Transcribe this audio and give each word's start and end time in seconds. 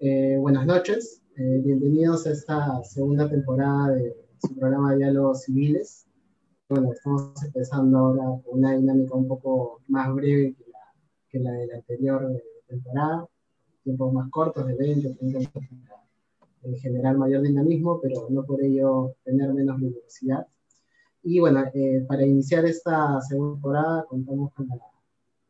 Eh, 0.00 0.36
buenas 0.40 0.66
noches, 0.66 1.22
eh, 1.36 1.60
bienvenidos 1.62 2.26
a 2.26 2.32
esta 2.32 2.82
segunda 2.82 3.30
temporada 3.30 3.92
de 3.92 4.16
su 4.42 4.52
programa 4.56 4.90
de 4.90 4.96
Diálogos 4.98 5.42
Civiles. 5.44 6.06
Bueno, 6.68 6.92
estamos 6.92 7.42
empezando 7.44 7.98
ahora 7.98 8.24
con 8.44 8.58
una 8.58 8.72
dinámica 8.72 9.14
un 9.14 9.28
poco 9.28 9.80
más 9.86 10.12
breve 10.12 10.56
que 10.56 10.64
la, 10.68 10.78
que 11.28 11.38
la 11.38 11.52
de 11.52 11.66
la 11.68 11.76
anterior 11.76 12.28
eh, 12.28 12.42
temporada, 12.66 13.28
tiempos 13.84 14.12
más 14.12 14.28
cortos, 14.30 14.66
de 14.66 14.74
20 14.74 15.06
o 15.06 15.14
30 15.14 15.38
minutos, 15.38 15.98
para 16.60 16.76
generar 16.78 17.16
mayor 17.16 17.42
dinamismo, 17.42 18.00
pero 18.00 18.26
no 18.30 18.44
por 18.44 18.64
ello 18.64 19.14
tener 19.22 19.54
menos 19.54 19.80
velocidad. 19.80 20.44
Y 21.22 21.38
bueno, 21.38 21.62
para 22.08 22.26
iniciar 22.26 22.64
esta 22.64 23.20
segunda 23.22 23.54
temporada 23.54 24.06
contamos 24.08 24.52
con 24.54 24.66
la, 24.66 24.76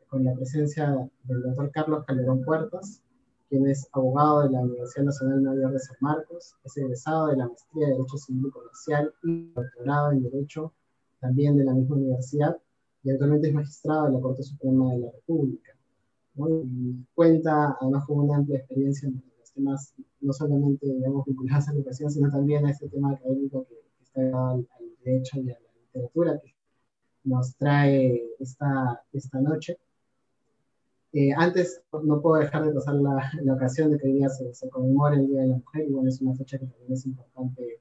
con 0.07 0.23
la 0.23 0.35
presencia 0.35 1.11
del 1.23 1.43
doctor 1.43 1.71
Carlos 1.71 2.05
Calderón 2.05 2.45
Puertas, 2.45 3.01
quien 3.49 3.67
es 3.67 3.89
abogado 3.93 4.43
de 4.43 4.51
la 4.51 4.61
Universidad 4.61 5.05
Nacional 5.05 5.43
Mayor 5.43 5.73
de 5.73 5.79
San 5.79 5.97
Marcos, 6.01 6.55
es 6.65 6.77
egresado 6.77 7.29
de 7.29 7.37
la 7.37 7.49
maestría 7.49 7.87
de 7.87 7.93
Derecho 7.93 8.17
Civil 8.19 8.47
y 8.47 8.51
Comercial 8.51 9.15
y 9.23 9.53
doctorado 9.53 10.13
en 10.13 10.23
Derecho 10.23 10.73
también 11.21 11.57
de 11.57 11.65
la 11.65 11.73
misma 11.73 11.97
universidad, 11.97 12.57
y 13.03 13.11
actualmente 13.11 13.49
es 13.49 13.55
magistrado 13.55 14.07
de 14.07 14.13
la 14.13 14.21
Corte 14.21 14.43
Suprema 14.43 14.93
de 14.93 14.99
la 15.01 15.11
República. 15.11 15.73
Y 16.37 17.05
cuenta 17.15 17.77
además 17.81 18.05
con 18.07 18.19
una 18.19 18.37
amplia 18.37 18.59
experiencia 18.59 19.09
en 19.09 19.23
los 19.39 19.53
temas, 19.53 19.95
no 20.21 20.33
solamente 20.33 20.87
digamos, 20.87 21.25
vinculados 21.27 21.69
a 21.69 21.73
la 21.73 21.79
educación, 21.79 22.11
sino 22.11 22.31
también 22.31 22.67
a 22.67 22.71
este 22.71 22.89
tema 22.89 23.13
académico 23.13 23.67
que, 23.67 23.75
está 24.03 24.21
al, 24.21 24.59
al, 24.59 24.85
derecho 25.05 25.41
y 25.41 25.51
a 25.51 25.55
la 25.55 25.69
literatura 25.81 26.41
que 26.41 26.55
nos 27.25 27.57
trae 27.57 28.23
esta, 28.39 29.03
esta 29.13 29.41
noche. 29.41 29.79
Eh, 31.17 31.31
antes, 31.37 31.81
no 32.03 32.21
puedo 32.21 32.43
dejar 32.43 32.67
de 32.67 32.73
pasar 32.73 32.97
la, 32.97 33.31
la 33.45 33.55
ocasión 33.55 33.93
de 33.93 33.99
que 33.99 34.09
hoy 34.09 34.15
día 34.15 34.29
se, 34.29 34.53
se 34.53 34.69
conmemora 34.69 35.15
el 35.15 35.29
Día 35.29 35.43
de 35.43 35.47
la 35.47 35.55
Mujer, 35.55 35.87
y 35.89 35.93
bueno, 35.93 36.09
es 36.09 36.21
una 36.21 36.35
fecha 36.35 36.59
que 36.59 36.67
también 36.67 36.93
es 36.93 37.07
importante 37.07 37.81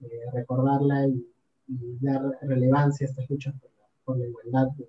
eh, 0.00 0.08
recordarla 0.32 1.06
y, 1.06 1.24
y, 1.68 1.98
dar 2.00 2.20
relevancia 2.42 3.06
a 3.06 3.10
estas 3.10 3.30
luchas 3.30 3.54
por 3.60 3.70
la, 3.70 3.86
por 4.04 4.18
la 4.18 4.26
igualdad 4.26 4.66
de, 4.76 4.88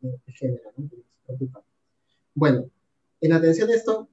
de, 0.00 0.18
de 0.26 0.32
género, 0.32 0.62
¿no? 0.78 0.88
que 0.88 0.96
nos 0.96 1.06
preocupa. 1.26 1.62
Bueno, 2.34 2.64
en 3.20 3.32
atención 3.34 3.68
a 3.68 3.74
esto, 3.74 4.08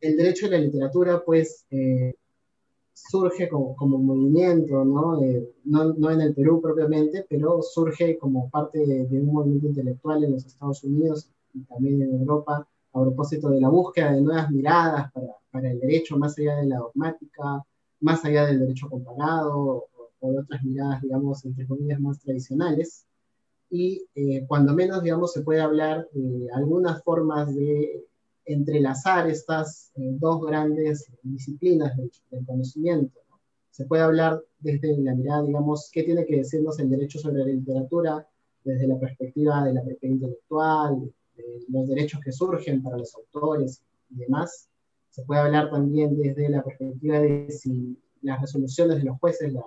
el 0.00 0.16
derecho 0.16 0.46
de 0.48 0.52
la 0.52 0.64
literatura, 0.64 1.22
pues, 1.22 1.66
eh, 1.70 2.14
surge 2.94 3.46
como, 3.46 3.76
como 3.76 3.98
movimiento, 3.98 4.82
¿no? 4.86 5.22
Eh, 5.22 5.52
¿no? 5.64 5.92
¿no? 5.92 6.10
en 6.10 6.22
el 6.22 6.34
Perú 6.34 6.62
propiamente, 6.62 7.26
pero 7.28 7.60
surge 7.60 8.16
como 8.16 8.48
parte 8.48 8.78
de, 8.78 9.06
de 9.06 9.20
un 9.20 9.34
movimiento 9.34 9.66
intelectual 9.66 10.24
en 10.24 10.32
los 10.32 10.46
Estados 10.46 10.82
Unidos 10.82 11.28
y 11.54 11.64
también 11.64 12.02
en 12.02 12.20
Europa, 12.20 12.66
a 12.94 13.00
propósito 13.00 13.50
de 13.50 13.60
la 13.60 13.68
búsqueda 13.68 14.12
de 14.12 14.20
nuevas 14.20 14.50
miradas 14.50 15.10
para, 15.12 15.28
para 15.50 15.70
el 15.70 15.80
derecho, 15.80 16.18
más 16.18 16.38
allá 16.38 16.56
de 16.56 16.66
la 16.66 16.78
dogmática, 16.78 17.64
más 18.00 18.24
allá 18.24 18.46
del 18.46 18.60
derecho 18.60 18.88
comparado, 18.88 19.88
o, 20.20 20.32
de 20.32 20.38
otras 20.38 20.62
miradas, 20.62 21.02
digamos, 21.02 21.44
entre 21.44 21.66
comillas, 21.66 22.00
más 22.00 22.18
tradicionales. 22.20 23.06
Y 23.70 24.04
eh, 24.14 24.44
cuando 24.46 24.74
menos, 24.74 25.02
digamos, 25.02 25.32
se 25.32 25.42
puede 25.42 25.60
hablar 25.60 26.08
de 26.12 26.48
algunas 26.52 27.02
formas 27.02 27.54
de 27.54 28.04
entrelazar 28.44 29.28
estas 29.28 29.90
eh, 29.96 30.10
dos 30.18 30.44
grandes 30.44 31.10
disciplinas 31.22 31.96
del, 31.96 32.10
del 32.30 32.44
conocimiento. 32.44 33.20
¿no? 33.30 33.40
Se 33.70 33.86
puede 33.86 34.02
hablar 34.02 34.42
desde 34.58 34.96
la 34.98 35.14
mirada, 35.14 35.42
digamos, 35.42 35.90
qué 35.92 36.02
tiene 36.02 36.26
que 36.26 36.36
decirnos 36.36 36.78
el 36.78 36.90
derecho 36.90 37.18
sobre 37.18 37.44
la 37.44 37.46
literatura, 37.46 38.28
desde 38.64 38.86
la 38.86 38.98
perspectiva 38.98 39.64
de 39.64 39.74
la 39.74 39.82
propiedad 39.82 40.14
intelectual, 40.14 41.12
de 41.42 41.64
los 41.68 41.88
derechos 41.88 42.20
que 42.24 42.32
surgen 42.32 42.82
para 42.82 42.98
los 42.98 43.14
autores 43.14 43.82
y 44.10 44.16
demás. 44.16 44.68
Se 45.10 45.22
puede 45.24 45.40
hablar 45.40 45.70
también 45.70 46.16
desde 46.16 46.48
la 46.48 46.62
perspectiva 46.62 47.18
de 47.18 47.50
si 47.50 47.98
las 48.22 48.40
resoluciones 48.40 48.98
de 48.98 49.04
los 49.04 49.18
jueces, 49.18 49.52
la, 49.52 49.64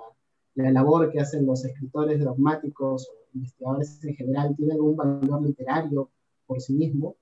la 0.55 0.71
labor 0.71 1.11
que 1.11 1.19
hacen 1.19 1.45
los 1.45 1.63
escritores 1.65 2.23
dogmáticos 2.23 3.09
o 3.09 3.13
investigadores 3.35 4.03
en 4.03 4.15
general, 4.15 4.55
tienen 4.55 4.79
un 4.79 4.95
valor 4.95 5.41
literario 5.43 6.09
por 6.47 6.61
sí 6.61 6.73
mismo, 6.73 7.15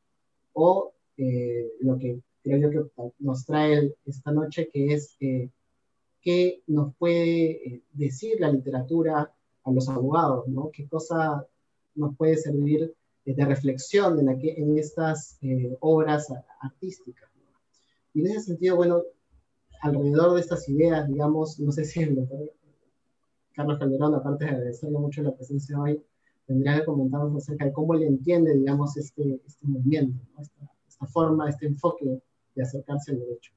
o 0.53 0.93
eh, 1.17 1.71
lo 1.81 1.97
que 1.97 2.19
creo 2.43 2.57
yo 2.59 2.69
que 2.69 3.11
nos 3.19 3.45
trae 3.45 3.95
esta 4.05 4.31
noche, 4.31 4.69
que 4.71 4.93
es 4.93 5.15
eh, 5.19 5.49
qué 6.21 6.61
nos 6.67 6.95
puede 6.95 7.67
eh, 7.67 7.83
decir 7.93 8.39
la 8.39 8.51
literatura 8.51 9.31
a 9.63 9.71
los 9.71 9.89
abogados, 9.89 10.47
¿no? 10.47 10.69
¿Qué 10.71 10.87
cosa 10.87 11.45
nos 11.95 12.15
puede 12.15 12.37
servir 12.37 12.93
de 13.25 13.45
reflexión 13.45 14.25
la 14.25 14.37
que, 14.37 14.53
en 14.53 14.77
estas 14.77 15.37
eh, 15.41 15.75
obras 15.79 16.27
artísticas. 16.59 17.29
Y 18.13 18.21
en 18.21 18.27
ese 18.27 18.41
sentido, 18.41 18.75
bueno, 18.75 19.01
alrededor 19.81 20.35
de 20.35 20.41
estas 20.41 20.67
ideas, 20.69 21.07
digamos, 21.07 21.59
no 21.59 21.71
sé 21.71 21.85
si 21.85 22.01
el 22.01 22.15
doctor 22.15 22.51
Carlos 23.53 23.79
Calderón, 23.79 24.15
aparte 24.15 24.45
de 24.45 24.51
agradecerle 24.51 24.97
mucho 24.97 25.21
la 25.21 25.35
presencia 25.35 25.79
hoy, 25.79 26.01
tendría 26.45 26.79
que 26.79 26.85
comentarnos 26.85 27.35
acerca 27.37 27.65
de 27.65 27.73
cómo 27.73 27.93
le 27.93 28.07
entiende, 28.07 28.53
digamos, 28.55 28.97
este, 28.97 29.41
este 29.45 29.67
movimiento, 29.67 30.19
esta 30.87 31.05
forma, 31.07 31.49
este 31.49 31.67
enfoque 31.67 32.21
de 32.55 32.61
acercarse 32.61 33.11
al 33.11 33.19
derecho. 33.19 33.53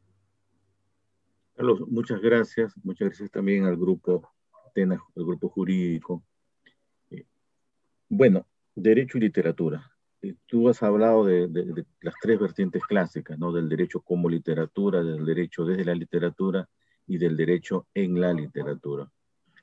Carlos, 1.55 1.81
muchas 1.89 2.21
gracias. 2.21 2.75
Muchas 2.85 3.09
gracias 3.09 3.31
también 3.31 3.65
al 3.65 3.77
grupo 3.77 4.29
Atenas, 4.67 5.01
al 5.17 5.25
grupo 5.25 5.49
jurídico. 5.49 6.23
Eh, 7.11 7.25
bueno, 8.09 8.47
Derecho 8.77 9.17
y 9.17 9.23
literatura. 9.23 9.91
Tú 10.45 10.69
has 10.69 10.83
hablado 10.83 11.25
de, 11.25 11.85
las 12.03 12.15
tres 12.21 12.39
vertientes 12.39 12.83
clásicas, 12.85 13.39
¿no? 13.39 13.51
Del 13.51 13.71
derecho 13.71 14.01
como 14.01 14.29
literatura, 14.29 15.03
del 15.03 15.25
derecho 15.25 15.65
desde 15.65 15.87
la 15.87 15.95
literatura 15.95 16.69
y 17.07 17.17
del 17.17 17.39
derecho 17.39 17.87
en 17.95 18.21
la 18.21 18.35
literatura. 18.35 19.11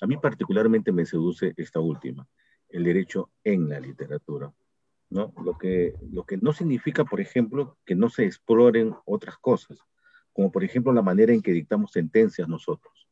A 0.02 0.08
mí 0.08 0.18
particularmente 0.18 0.92
me 0.92 1.06
seduce 1.06 1.54
esta 1.58 1.80
última, 1.80 2.28
el 2.70 2.84
derecho 2.84 3.30
en 3.44 3.70
la 3.70 3.80
literatura, 3.80 4.52
¿no? 5.12 5.32
Lo 5.46 5.60
que, 5.60 5.94
lo 6.12 6.26
que 6.26 6.38
no 6.38 6.52
significa, 6.52 7.06
por 7.06 7.22
ejemplo, 7.22 7.78
que 7.86 7.94
no 7.94 8.10
se 8.10 8.26
exploren 8.26 8.96
otras 9.06 9.38
cosas, 9.38 9.78
como 10.32 10.52
por 10.52 10.64
ejemplo 10.64 10.92
la 10.92 11.04
manera 11.04 11.34
en 11.34 11.44
que 11.44 11.52
dictamos 11.52 11.92
sentencias 11.92 12.50
nosotros. 12.50 13.08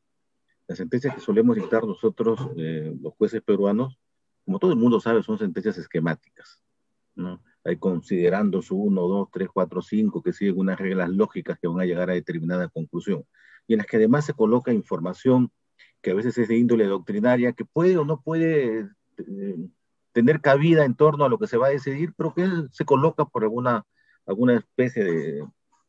Las 0.68 0.80
sentencias 0.80 1.14
que 1.14 1.22
solemos 1.22 1.56
dictar 1.56 1.86
nosotros, 1.86 2.40
eh, 2.58 2.98
los 3.00 3.14
jueces 3.14 3.44
peruanos, 3.44 4.00
como 4.46 4.60
todo 4.60 4.72
el 4.72 4.78
mundo 4.78 5.00
sabe, 5.00 5.24
son 5.24 5.38
sentencias 5.38 5.78
esquemáticas, 5.78 6.62
¿no? 7.16 7.42
Hay 7.64 7.78
su 8.62 8.76
1, 8.76 9.02
2, 9.02 9.28
3, 9.32 9.50
4, 9.54 9.82
5, 9.82 10.24
que 10.24 10.34
siguen 10.34 10.58
unas 10.58 10.80
reglas 10.80 11.10
lógicas 11.10 11.60
que 11.60 11.68
van 11.68 11.80
a 11.80 11.86
llegar 11.86 12.10
a 12.10 12.14
determinada 12.14 12.70
conclusión, 12.70 13.26
y 13.68 13.74
en 13.74 13.78
las 13.78 13.88
que 13.88 13.98
además 13.98 14.26
se 14.26 14.34
coloca 14.34 14.74
información 14.74 15.52
que 16.02 16.12
a 16.12 16.16
veces 16.16 16.38
es 16.38 16.48
de 16.48 16.58
índole 16.58 16.86
doctrinaria, 16.86 17.54
que 17.54 17.66
puede 17.66 17.98
o 17.98 18.06
no 18.06 18.22
puede 18.22 18.90
eh, 19.18 19.56
tener 20.14 20.42
cabida 20.42 20.84
en 20.84 20.96
torno 20.96 21.26
a 21.26 21.30
lo 21.30 21.38
que 21.38 21.48
se 21.48 21.58
va 21.58 21.68
a 21.68 21.72
decidir, 21.72 22.14
pero 22.18 22.34
que 22.34 22.50
se 22.72 22.86
coloca 22.86 23.26
por 23.26 23.44
alguna, 23.44 23.86
alguna 24.26 24.56
especie 24.56 25.04
de, 25.04 25.46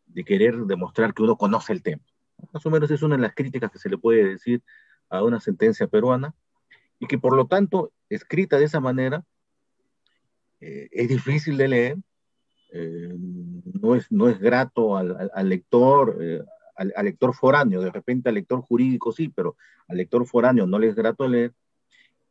de 0.06 0.24
querer 0.24 0.56
demostrar 0.66 1.14
que 1.14 1.22
uno 1.22 1.36
conoce 1.36 1.72
el 1.72 1.82
tema. 1.82 2.02
Más 2.52 2.64
o 2.66 2.70
menos 2.70 2.90
es 2.90 3.02
una 3.02 3.16
de 3.16 3.22
las 3.22 3.34
críticas 3.34 3.70
que 3.70 3.78
se 3.78 3.88
le 3.88 3.96
puede 3.96 4.24
decir 4.24 4.62
a 5.08 5.22
una 5.22 5.40
sentencia 5.40 5.86
peruana, 5.86 6.34
y 6.98 7.06
que 7.06 7.18
por 7.18 7.34
lo 7.34 7.46
tanto, 7.46 7.92
escrita 8.14 8.58
de 8.58 8.64
esa 8.64 8.80
manera, 8.80 9.24
eh, 10.60 10.88
es 10.92 11.08
difícil 11.08 11.56
de 11.56 11.68
leer, 11.68 11.96
eh, 12.72 13.14
no, 13.18 13.94
es, 13.94 14.10
no 14.10 14.28
es 14.28 14.38
grato 14.38 14.96
al, 14.96 15.16
al, 15.16 15.30
al 15.34 15.48
lector, 15.48 16.18
eh, 16.20 16.42
al, 16.76 16.92
al, 16.96 17.04
lector 17.04 17.34
foráneo, 17.34 17.80
de 17.82 17.90
repente 17.90 18.28
al 18.28 18.36
lector 18.36 18.62
jurídico 18.62 19.12
sí, 19.12 19.28
pero 19.28 19.56
al 19.88 19.96
lector 19.96 20.26
foráneo 20.26 20.66
no 20.66 20.78
le 20.78 20.88
es 20.88 20.94
grato 20.94 21.28
leer, 21.28 21.52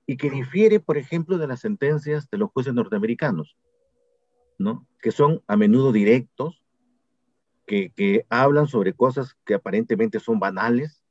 y 0.06 0.18
que 0.18 0.30
difiere, 0.30 0.80
por 0.80 0.98
ejemplo, 0.98 1.38
de 1.38 1.48
las 1.48 1.60
sentencias 1.60 2.30
de 2.30 2.38
los 2.38 2.50
jueces 2.52 2.74
norteamericanos, 2.74 3.56
¿no? 4.58 4.88
que 5.02 5.12
son 5.12 5.42
a 5.48 5.58
menudo 5.58 5.92
directos, 5.92 6.62
que, 7.66 7.92
que 7.92 8.26
hablan 8.30 8.68
sobre 8.68 8.94
cosas 8.94 9.36
que 9.46 9.54
aparentemente 9.54 10.20
son 10.20 10.40
banales, 10.40 11.04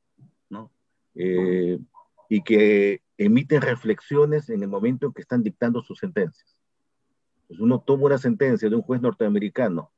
¿no? 0.49 0.71
Eh, 1.15 1.79
y 2.29 2.43
que 2.43 3.00
emiten 3.17 3.61
reflexiones 3.61 4.49
en 4.49 4.63
el 4.63 4.69
momento 4.69 5.05
en 5.05 5.13
que 5.13 5.21
están 5.21 5.43
dictando 5.43 5.81
sus 5.81 5.99
sentencias. 5.99 6.57
Uno 7.59 7.79
toma 7.79 8.05
una 8.05 8.17
sentencia 8.17 8.69
de 8.69 8.75
un 8.75 8.81
juez 8.81 9.01
norteamericano 9.01 9.91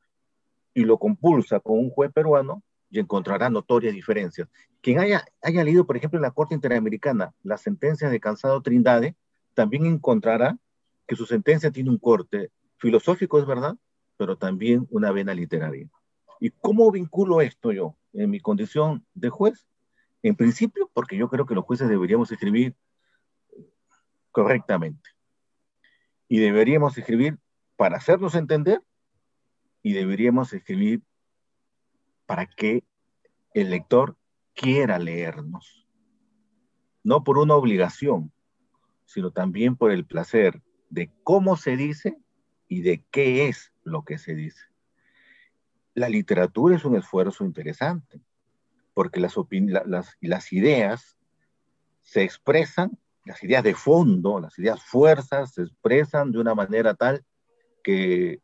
y 0.74 0.84
lo 0.86 0.98
compulsa 0.98 1.60
con 1.60 1.78
un 1.78 1.90
juez 1.90 2.12
peruano 2.12 2.64
y 2.90 3.00
encontrará 3.00 3.50
notorias 3.50 3.94
diferencias. 3.94 4.48
Quien 4.82 5.00
haya, 5.00 5.26
haya 5.42 5.64
leído, 5.64 5.86
por 5.86 5.98
ejemplo, 5.98 6.18
en 6.18 6.24
la 6.24 6.32
Corte 6.32 6.56
Interamericana 6.56 7.34
la 7.44 7.58
sentencia 7.58 8.10
de 8.10 8.20
Cansado 8.20 8.62
Trindade, 8.62 9.16
también 9.54 9.86
encontrará 9.86 10.58
que 11.08 11.16
su 11.16 11.26
sentencia 11.26 11.72
tiene 11.72 11.90
un 11.90 11.98
corte 11.98 12.52
filosófico, 12.78 13.40
es 13.40 13.46
verdad, 13.46 13.78
pero 14.18 14.38
también 14.38 14.88
una 14.90 15.12
vena 15.12 15.34
literaria. 15.34 15.90
¿Y 16.40 16.50
cómo 16.50 16.92
vinculo 16.92 17.42
esto 17.42 17.72
yo 17.72 17.96
en 18.14 18.30
mi 18.30 18.40
condición 18.40 19.06
de 19.14 19.30
juez? 19.30 19.66
En 20.22 20.36
principio, 20.36 20.90
porque 20.94 21.18
yo 21.18 21.30
creo 21.30 21.46
que 21.46 21.56
los 21.56 21.66
jueces 21.66 21.90
deberíamos 21.90 22.32
escribir 22.32 22.76
correctamente. 24.34 25.12
Y 26.28 26.40
deberíamos 26.40 26.98
escribir 26.98 27.40
para 27.78 27.98
hacernos 27.98 28.36
entender 28.36 28.82
y 29.82 29.94
deberíamos 29.94 30.52
escribir 30.52 31.02
para 32.26 32.48
que 32.48 32.84
el 33.54 33.70
lector 33.70 34.18
quiera 34.54 35.00
leernos, 35.00 35.88
no 37.04 37.24
por 37.24 37.38
una 37.38 37.56
obligación, 37.56 38.32
sino 39.06 39.32
también 39.32 39.76
por 39.76 39.92
el 39.92 40.06
placer 40.06 40.62
de 40.90 41.12
cómo 41.24 41.56
se 41.56 41.78
dice 41.78 42.18
y 42.68 42.82
de 42.82 43.04
qué 43.12 43.48
es 43.48 43.72
lo 43.84 44.04
que 44.04 44.18
se 44.18 44.36
dice. 44.36 44.66
La 45.94 46.10
literatura 46.10 46.76
es 46.76 46.86
un 46.86 46.96
esfuerzo 46.96 47.46
interesante, 47.46 48.22
porque 48.94 49.20
las, 49.20 49.36
las, 49.86 50.18
las 50.22 50.54
ideas 50.54 51.18
se 52.02 52.24
expresan, 52.24 52.98
las 53.26 53.44
ideas 53.44 53.64
de 53.64 53.74
fondo, 53.74 54.40
las 54.40 54.58
ideas 54.60 54.84
fuerzas 54.84 55.54
se 55.54 55.64
expresan 55.64 56.32
de 56.32 56.40
una 56.40 56.56
manera 56.56 56.94
tal 56.94 57.24
que, 57.84 58.42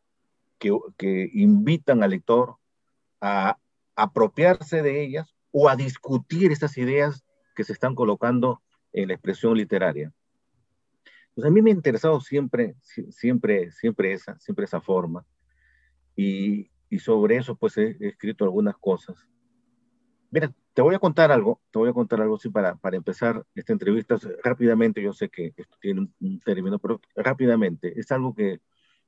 que, 0.57 1.31
invitan 1.33 2.03
al 2.03 2.11
lector 2.11 2.55
a 3.21 3.57
apropiarse 3.95 4.81
de 4.81 5.03
ellas 5.03 5.35
o 5.51 5.69
a 5.69 5.75
discutir 5.75 6.51
estas 6.51 6.77
ideas 6.77 7.25
que 7.55 7.63
se 7.63 7.73
están 7.73 7.95
colocando 7.95 8.61
en 8.93 9.09
la 9.09 9.13
expresión 9.15 9.57
literaria. 9.57 10.13
Pues 11.35 11.45
a 11.45 11.49
mí 11.49 11.61
me 11.61 11.71
ha 11.71 11.73
interesado 11.73 12.19
siempre, 12.21 12.75
siempre, 12.81 13.71
siempre 13.71 14.13
esa, 14.13 14.39
siempre 14.39 14.65
esa 14.65 14.81
forma. 14.81 15.25
Y 16.15 16.69
sobre 16.99 17.37
eso 17.37 17.55
pues 17.55 17.77
he, 17.77 17.95
escrito 17.99 18.43
algunas 18.43 18.77
cosas. 18.77 19.15
Mira, 20.31 20.53
te 20.79 20.83
voy 20.83 20.95
a 20.95 20.99
contar 20.99 21.29
algo, 21.29 21.59
te 21.71 21.77
voy 21.77 21.89
a 21.89 21.93
contar 21.93 22.21
algo 22.21 22.37
así 22.37 22.47
para, 22.47 22.73
para 22.75 22.95
empezar 22.95 23.45
esta 23.53 23.73
entrevista 23.73 24.15
rápidamente. 24.41 25.01
Yo 25.01 25.11
sé 25.11 25.27
que 25.27 25.51
esto 25.57 25.75
tiene 25.81 26.07
un, 26.21 26.39
término, 26.39 26.79
pero 26.79 27.01
rápidamente. 27.17 27.99
Es 27.99 28.13
algo 28.13 28.33
que 28.33 28.61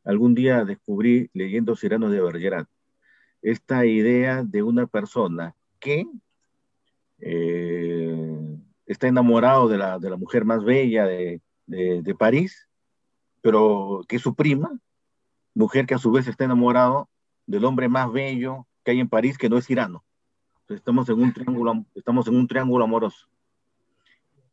algún 0.04 0.36
día 0.36 0.66
descubrí 0.66 1.30
leyendo 1.32 1.78
Cyrano 1.78 2.10
de 2.10 2.20
Bergerac. 2.20 2.68
Esta 3.42 3.86
idea 3.86 4.44
de 4.44 4.64
una 4.64 4.86
persona 4.86 5.56
que 5.80 6.08
eh, 7.20 8.58
está 8.86 9.08
enamorado 9.08 9.70
de 9.70 9.78
la, 9.78 9.98
de 9.98 10.10
la, 10.10 10.18
mujer 10.18 10.44
más 10.44 10.66
bella 10.66 11.06
de, 11.06 11.40
de, 11.68 12.02
de, 12.02 12.16
París, 12.16 12.68
pero 13.40 14.02
que 14.10 14.18
es 14.18 14.22
su 14.22 14.36
prima, 14.36 14.78
mujer 15.54 15.86
que 15.86 15.94
a 15.94 16.00
su 16.00 16.12
vez 16.12 16.28
está 16.28 16.44
enamorado 16.44 17.08
del 17.46 17.64
hombre 17.64 17.88
más 17.88 18.12
bello 18.12 18.68
que 18.84 18.92
hay 18.92 19.00
en 19.00 19.08
París, 19.08 19.38
que 19.38 19.48
no 19.48 19.58
es 19.58 19.66
Cirano. 19.66 20.04
Estamos 20.72 21.10
en 21.10 21.22
un 21.22 21.34
triángulo, 21.34 21.86
estamos 21.96 22.28
en 22.28 22.36
un 22.36 22.48
triángulo 22.48 22.84
amoroso. 22.84 23.28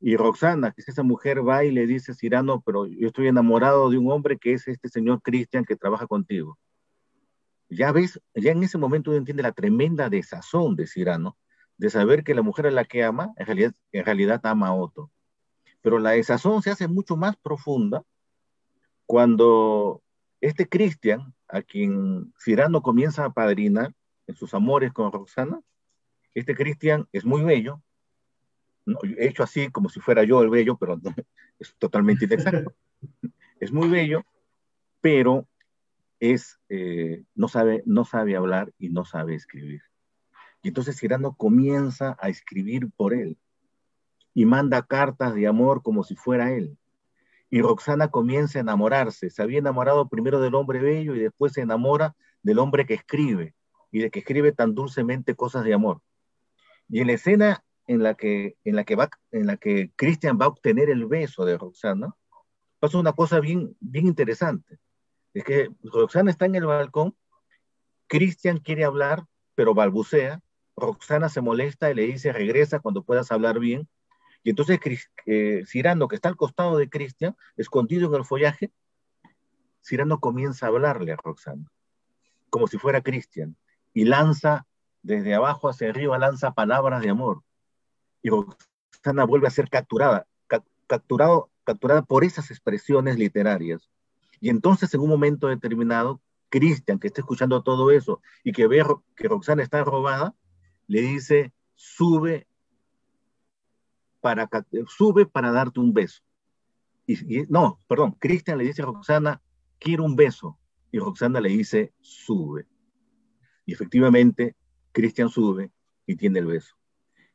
Y 0.01 0.17
Roxana, 0.17 0.71
que 0.73 0.81
es 0.81 0.89
esa 0.89 1.03
mujer, 1.03 1.47
va 1.47 1.65
y 1.65 1.73
le 1.73 1.87
dice 1.87 2.13
a 2.13 2.15
Cirano, 2.15 2.61
pero 2.61 2.87
yo 2.87 3.09
estoy 3.09 3.27
enamorado 3.27 3.91
de 3.91 3.99
un 3.99 4.11
hombre 4.11 4.39
que 4.39 4.53
es 4.53 4.69
este 4.69 4.89
señor 4.89 5.23
Cristian 5.23 5.65
que 5.65 5.77
trabaja 5.77 6.07
contigo. 6.07 6.57
Ya 7.69 7.93
ves, 7.93 8.21
ya 8.35 8.53
en 8.53 8.63
ese 8.63 8.79
momento 8.79 9.11
uno 9.11 9.19
entiende 9.19 9.43
la 9.43 9.53
tremenda 9.53 10.09
desazón 10.09 10.77
de 10.77 10.87
Cirano, 10.87 11.37
de 11.77 11.91
saber 11.91 12.23
que 12.25 12.35
la 12.35 12.43
mujer 12.43 12.67
a 12.67 12.71
la 12.71 12.85
que 12.85 13.03
ama, 13.03 13.33
en 13.37 13.47
realidad, 13.47 13.75
en 13.93 14.05
realidad 14.05 14.41
ama 14.45 14.69
a 14.69 14.75
otro. 14.75 15.11
Pero 15.83 15.99
la 15.99 16.11
desazón 16.11 16.63
se 16.63 16.71
hace 16.71 16.89
mucho 16.89 17.17
más 17.17 17.37
profunda 17.37 18.05
cuando 19.07 20.03
este 20.41 20.69
Cristian, 20.69 21.35
a 21.49 21.63
quien 21.63 22.33
Cirano 22.39 22.83
comienza 22.83 23.25
a 23.25 23.33
padrinar 23.33 23.95
en 24.27 24.37
sus 24.37 24.55
amores 24.55 24.93
con 24.93 25.11
Roxana, 25.11 25.61
este 26.39 26.55
Cristian 26.55 27.07
es 27.13 27.25
muy 27.25 27.43
bello, 27.43 27.83
no, 28.87 28.99
hecho 29.19 29.43
así 29.43 29.71
como 29.71 29.89
si 29.89 30.01
fuera 30.01 30.25
yo 30.25 30.43
el 30.43 30.51
bello, 30.51 30.77
pero 30.77 31.01
es 31.59 31.75
totalmente 31.79 32.25
inexacto. 32.25 32.75
es 33.61 33.73
muy 33.73 33.89
bello, 33.89 34.25
pero 35.01 35.47
es, 36.21 36.59
eh, 36.69 37.25
no, 37.35 37.49
sabe, 37.49 37.83
no 37.87 38.05
sabe 38.05 38.37
hablar 38.37 38.73
y 38.79 38.89
no 38.89 39.05
sabe 39.05 39.35
escribir. 39.35 39.83
Y 40.63 40.69
entonces 40.69 40.99
Cirano 40.99 41.35
comienza 41.35 42.17
a 42.21 42.29
escribir 42.29 42.91
por 42.97 43.15
él 43.15 43.39
y 44.35 44.45
manda 44.45 44.83
cartas 44.83 45.35
de 45.35 45.47
amor 45.47 45.83
como 45.83 46.03
si 46.03 46.17
fuera 46.17 46.53
él. 46.53 46.77
Y 47.51 47.63
Roxana 47.63 48.09
comienza 48.09 48.59
a 48.59 48.63
enamorarse. 48.63 49.31
Se 49.31 49.43
había 49.43 49.59
enamorado 49.59 50.09
primero 50.09 50.41
del 50.41 50.55
hombre 50.55 50.81
bello 50.81 51.15
y 51.15 51.21
después 51.21 51.53
se 51.53 51.63
enamora 51.63 52.15
del 52.43 52.59
hombre 52.59 52.85
que 52.87 52.95
escribe 52.95 53.55
y 53.91 54.01
de 54.01 54.11
que 54.11 54.19
escribe 54.21 54.53
tan 54.53 54.75
dulcemente 54.75 55.35
cosas 55.35 55.65
de 55.65 55.75
amor. 55.75 56.03
Y 56.89 57.01
en 57.01 57.07
la 57.09 57.13
escena 57.15 57.65
en 57.87 58.03
la 58.03 58.15
que, 58.15 58.57
en 58.65 58.77
la 58.77 58.85
que, 58.85 58.97
va, 58.97 59.11
en 59.31 59.47
la 59.47 59.57
que 59.57 59.91
Christian 59.97 60.39
va 60.41 60.45
a 60.45 60.49
obtener 60.49 60.91
el 60.91 61.07
beso 61.07 61.45
de 61.45 61.57
Roxana, 61.57 62.15
pasa 62.79 62.99
una 62.99 63.13
cosa 63.13 63.41
bien, 63.41 63.77
bien 63.81 64.07
interesante. 64.07 64.79
Es 65.35 65.45
que 65.45 65.71
Roxana 65.83 66.31
está 66.31 66.47
en 66.47 66.55
el 66.55 66.67
balcón, 66.67 67.17
Christian 68.07 68.59
quiere 68.59 68.85
hablar, 68.85 69.25
pero 69.55 69.75
balbucea, 69.75 70.41
Roxana 70.77 71.29
se 71.29 71.41
molesta 71.41 71.91
y 71.91 71.95
le 71.95 72.03
dice, 72.07 72.33
regresa 72.33 72.81
cuando 72.81 73.03
puedas 73.03 73.33
hablar 73.33 73.59
bien. 73.59 73.89
Y 74.45 74.51
entonces 74.51 74.79
eh, 75.27 75.65
Cirano, 75.67 76.09
que 76.09 76.17
está 76.17 76.29
al 76.29 76.37
costado 76.37 76.77
de 76.77 76.89
Cristian, 76.89 77.37
escondido 77.57 78.09
en 78.09 78.15
el 78.15 78.25
follaje, 78.25 78.71
Cirano 79.83 80.21
comienza 80.21 80.67
a 80.67 80.69
hablarle 80.69 81.13
a 81.13 81.17
Roxana, 81.17 81.71
como 82.51 82.67
si 82.67 82.79
fuera 82.79 83.03
Cristian, 83.03 83.57
y 83.95 84.05
lanza 84.05 84.67
desde 85.09 85.35
abajo 85.35 85.69
hacia 85.69 85.89
arriba, 85.89 86.19
lanza 86.19 86.53
palabras 86.53 87.03
de 87.03 87.11
amor. 87.11 87.43
Y 88.23 88.29
Roxana 88.29 89.25
vuelve 89.25 89.49
a 89.49 89.51
ser 89.51 89.69
capturada, 89.71 90.27
capturado, 90.87 91.51
capturada 91.65 92.03
por 92.03 92.25
esas 92.25 92.51
expresiones 92.51 93.19
literarias. 93.19 93.91
Y 94.41 94.51
entonces, 94.51 94.93
en 94.95 95.01
un 95.01 95.09
momento 95.09 95.49
determinado, 95.49 96.21
Cristian, 96.51 96.99
que 96.99 97.09
está 97.09 97.23
escuchando 97.23 97.63
todo 97.63 97.91
eso 97.91 98.21
y 98.45 98.53
que 98.53 98.67
ve 98.67 98.85
que 99.17 99.29
Roxana 99.29 99.63
está 99.63 99.83
robada, 99.83 100.35
le 100.87 101.01
dice, 101.01 101.53
sube 101.75 102.47
para, 104.21 104.49
sube 104.87 105.27
para 105.27 105.53
darte 105.53 105.81
un 105.81 105.93
beso. 105.93 106.23
Y, 107.07 107.45
no, 107.49 107.81
perdón, 107.89 108.13
Cristian 108.13 108.59
le 108.59 108.65
dice 108.65 108.83
a 108.83 108.87
Roxana, 108.87 109.41
quiero 109.79 110.05
un 110.05 110.17
beso. 110.17 110.59
Y 110.93 110.99
Roxana 110.99 111.41
le 111.41 111.49
dice, 111.49 111.95
sube. 112.01 112.67
Y 113.65 113.73
efectivamente, 113.73 114.57
Cristian 114.93 115.29
sube 115.29 115.71
y 116.07 116.17
tiene 116.17 116.39
el 116.41 116.47
beso. 116.47 116.75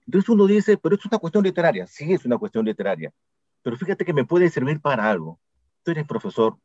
Entonces 0.05 0.29
uno 0.29 0.48
dice, 0.48 0.77
pero 0.77 0.95
es 0.95 1.05
una 1.05 1.17
cuestión 1.17 1.43
literaria. 1.43 1.88
Sí, 1.88 2.13
es 2.13 2.25
una 2.25 2.38
cuestión 2.38 2.65
literaria. 2.65 3.13
Pero 3.62 3.77
fíjate 3.77 4.03
que 4.03 4.13
me 4.13 4.25
puede 4.25 4.50
servir 4.50 4.81
para 4.81 5.10
algo. 5.10 5.39
Tú 5.83 5.91
eres 5.91 6.05
profesor 6.05 6.57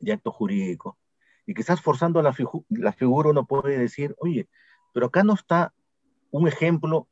de 0.00 0.12
acto 0.12 0.30
jurídico 0.30 0.98
y 1.46 1.54
quizás 1.54 1.80
forzando 1.80 2.20
la, 2.20 2.34
la 2.68 2.92
figura 2.92 3.30
uno 3.30 3.46
puede 3.46 3.78
decir, 3.78 4.14
oye, 4.18 4.48
pero 4.92 5.06
acá 5.06 5.24
no 5.24 5.32
está 5.32 5.72
un 6.30 6.46
ejemplo, 6.46 7.08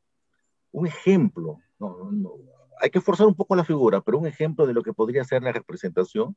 un 0.71 0.85
ejemplo, 0.85 1.59
no, 1.79 2.11
no, 2.11 2.33
hay 2.79 2.91
que 2.91 3.01
forzar 3.01 3.25
un 3.25 3.33
poco 3.33 3.55
la 3.55 3.65
figura, 3.65 4.01
pero 4.01 4.19
un 4.19 4.27
ejemplo 4.27 4.67
de 4.67 4.75
lo 4.75 4.83
que 4.83 4.93
podría 4.93 5.23
ser 5.23 5.41
la 5.41 5.51
representación. 5.51 6.35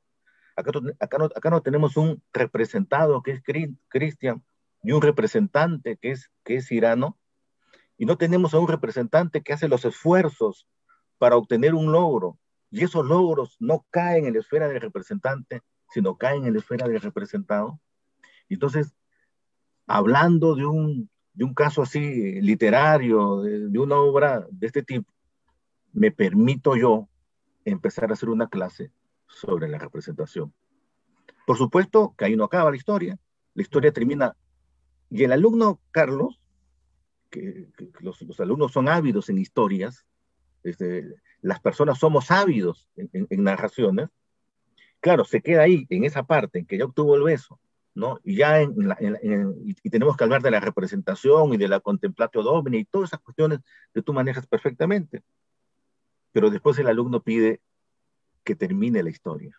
Acá, 0.57 0.73
acá, 0.99 1.19
no, 1.19 1.25
acá 1.27 1.50
no 1.50 1.61
tenemos 1.61 1.99
un 1.99 2.23
representado 2.33 3.23
que 3.23 3.33
es 3.33 3.43
Cristian 3.89 4.43
y 4.83 4.93
un 4.93 5.03
representante 5.03 5.97
que 5.97 6.13
es, 6.13 6.31
que 6.45 6.57
es 6.57 6.71
Irano, 6.73 7.19
y 7.97 8.07
no 8.07 8.17
tenemos 8.17 8.55
a 8.55 8.59
un 8.59 8.69
representante 8.69 9.43
que 9.43 9.53
hace 9.53 9.69
los 9.69 9.85
esfuerzos 9.85 10.67
para 11.19 11.37
obtener 11.37 11.75
un 11.75 11.93
logro, 11.93 12.39
y 12.71 12.85
esos 12.85 13.05
logros 13.05 13.57
no 13.59 13.85
caen 13.91 14.27
en 14.27 14.35
la 14.35 14.41
esfera 14.41 14.69
del 14.69 14.81
representante, 14.81 15.61
sino 15.91 16.17
caen 16.17 16.47
en 16.47 16.55
la 16.55 16.61
esfera 16.61 16.87
del 16.89 17.01
representado. 17.01 17.81
Entonces, 18.49 18.95
hablando 19.87 20.55
de 20.55 20.67
un 20.67 21.11
de 21.33 21.45
un 21.45 21.55
caso 21.55 21.83
así 21.83 22.41
literario, 22.41 23.43
de, 23.43 23.79
una 23.79 23.97
obra 23.97 24.47
de 24.51 24.67
este 24.67 24.83
tipo, 24.83 25.11
me 25.93 26.11
permito 26.11 26.77
yo 26.77 27.09
empezar 27.65 28.11
a 28.11 28.15
hacer 28.15 28.29
una 28.29 28.49
clase 28.49 28.93
sobre 29.27 29.69
la 29.69 29.79
representación. 29.79 30.53
Por 31.47 31.57
supuesto 31.57 32.15
que 32.17 32.27
ahí 32.27 32.37
no 32.37 32.45
acaba 32.45 32.71
la 32.71 32.77
historia, 32.77 33.19
la 33.55 33.63
historia 33.63 33.93
termina, 33.93 34.37
y 35.11 35.25
el 35.25 35.33
alumno 35.33 35.81
Carlos, 35.90 36.40
que, 37.31 37.69
que 37.76 37.90
los, 38.00 38.23
los, 38.23 38.40
alumnos 38.40 38.73
son 38.73 38.88
ávidos 38.88 39.29
en 39.29 39.38
historias, 39.38 40.07
este, 40.62 41.14
las 41.43 41.61
personas 41.61 41.99
somos 41.99 42.31
ávidos 42.31 42.88
en, 42.97 43.11
en, 43.12 43.26
en 43.29 43.45
narraciones, 43.45 44.11
claro, 45.00 45.25
se 45.25 45.40
queda 45.40 45.62
ahí, 45.62 45.87
en 45.90 46.05
esa 46.05 46.23
parte 46.23 46.61
en 46.61 46.67
que 46.67 46.79
ya 46.79 46.85
obtuvo 46.85 47.17
el 47.17 47.23
beso, 47.23 47.59
¿no? 47.95 48.21
Y 48.23 48.37
ya 48.37 48.61
en, 48.61 48.88
la, 48.88 48.97
en, 49.00 49.55
y 49.64 49.90
tenemos 49.90 50.17
que 50.17 50.25
hablar 50.25 50.43
de 50.43 50.50
la 50.50 50.61
representación 50.61 51.52
y 51.55 51.57
de 51.57 51.69
la 51.69 51.81
contemplatio 51.81 52.43
domini 52.43 52.79
y 52.79 52.85
todas 52.85 53.11
esas 53.11 53.21
cuestiones 53.21 53.61
que 53.93 54.02
tú 54.02 54.12
manejas 54.12 54.47
perfectamente. 54.47 55.23
Pero 56.33 56.50
después 56.50 56.79
el 56.79 56.87
alumno 56.87 57.23
pide 57.23 57.61
que 58.45 58.55
termine 58.55 59.02
la 59.02 59.11
historia. 59.11 59.59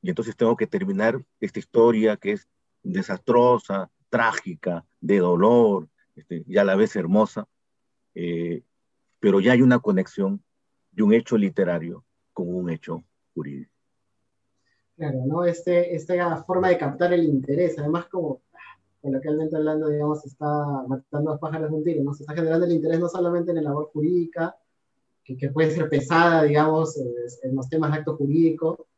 Y 0.00 0.08
entonces 0.08 0.36
tengo 0.36 0.56
que 0.56 0.66
terminar 0.66 1.22
esta 1.40 1.58
historia 1.58 2.16
que 2.16 2.32
es 2.32 2.48
desastrosa, 2.82 3.90
trágica, 4.08 4.84
de 5.00 5.18
dolor, 5.18 5.88
este, 6.16 6.44
y 6.46 6.58
a 6.58 6.64
la 6.64 6.76
vez 6.76 6.96
hermosa, 6.96 7.46
eh, 8.14 8.62
pero 9.20 9.40
ya 9.40 9.52
hay 9.52 9.62
una 9.62 9.78
conexión 9.78 10.42
de 10.92 11.02
un 11.02 11.12
hecho 11.12 11.36
literario 11.36 12.04
con 12.32 12.54
un 12.54 12.70
hecho 12.70 13.04
jurídico. 13.34 13.72
Claro, 14.96 15.24
¿no? 15.26 15.44
Este, 15.44 15.94
esta 15.94 16.42
forma 16.44 16.68
de 16.68 16.78
captar 16.78 17.12
el 17.12 17.24
interés, 17.24 17.78
además 17.78 18.06
como 18.06 18.42
coloquialmente 19.00 19.56
hablando, 19.56 19.88
digamos, 19.88 20.24
está 20.24 20.84
matando 20.88 21.32
a 21.32 21.38
pájaros 21.38 21.70
de 21.70 21.76
un 21.76 21.84
tiro, 21.84 22.02
¿no? 22.02 22.14
Se 22.14 22.24
está 22.24 22.34
generando 22.34 22.66
el 22.66 22.72
interés 22.72 22.98
no 22.98 23.08
solamente 23.08 23.52
en 23.52 23.56
la 23.56 23.62
labor 23.62 23.90
jurídica, 23.92 24.56
que, 25.22 25.36
que 25.36 25.50
puede 25.50 25.70
ser 25.70 25.88
pesada, 25.88 26.42
digamos, 26.42 26.96
en 26.98 27.54
los 27.54 27.68
temas 27.68 27.92
de 27.92 27.98
acto 27.98 28.16
jurídico, 28.16 28.88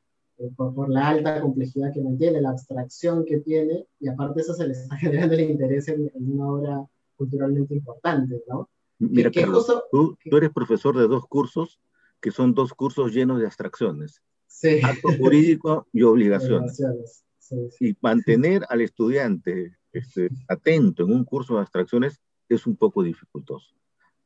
por, 0.57 0.75
por, 0.75 0.89
la 0.89 1.09
alta 1.09 1.41
complejidad 1.41 1.93
que 1.93 2.03
mantiene, 2.03 2.41
la 2.41 2.51
abstracción 2.51 3.25
que 3.25 3.39
tiene, 3.41 3.87
y 3.99 4.09
aparte 4.09 4.41
eso 4.41 4.55
se 4.55 4.67
le 4.67 4.73
está 4.73 4.97
generando 4.99 5.35
el 5.35 5.51
interés 5.51 5.89
en, 5.89 6.11
en 6.15 6.33
una 6.33 6.47
obra 6.47 6.87
culturalmente 7.17 7.75
importante, 7.75 8.43
¿no? 8.49 8.69
Mira, 8.99 9.31
que, 9.31 9.41
Carlos, 9.41 9.65
justo, 9.65 9.85
tú, 9.91 10.19
tú, 10.29 10.37
eres 10.37 10.51
profesor 10.51 10.97
de 10.97 11.09
dos 11.09 11.27
cursos 11.27 11.81
que 12.21 12.31
son 12.31 12.55
dos 12.55 12.75
cursos 12.75 13.13
llenos 13.13 13.41
de 13.41 13.47
abstracciones. 13.47 14.23
Sí. 14.47 14.81
Acto 14.83 15.09
jurídico 15.19 15.87
y 15.93 16.03
obligaciones. 16.03 16.77
Sí, 17.39 17.57
sí. 17.71 17.89
Y 17.89 17.97
mantener 18.03 18.65
al 18.69 18.83
estudiante 18.83 19.79
este, 19.93 20.29
atento 20.49 21.05
en 21.05 21.13
un 21.13 21.25
curso 21.25 21.55
de 21.55 21.61
abstracciones 21.61 22.21
es 22.49 22.67
un 22.67 22.77
poco 22.77 23.03
dificultoso. 23.03 23.75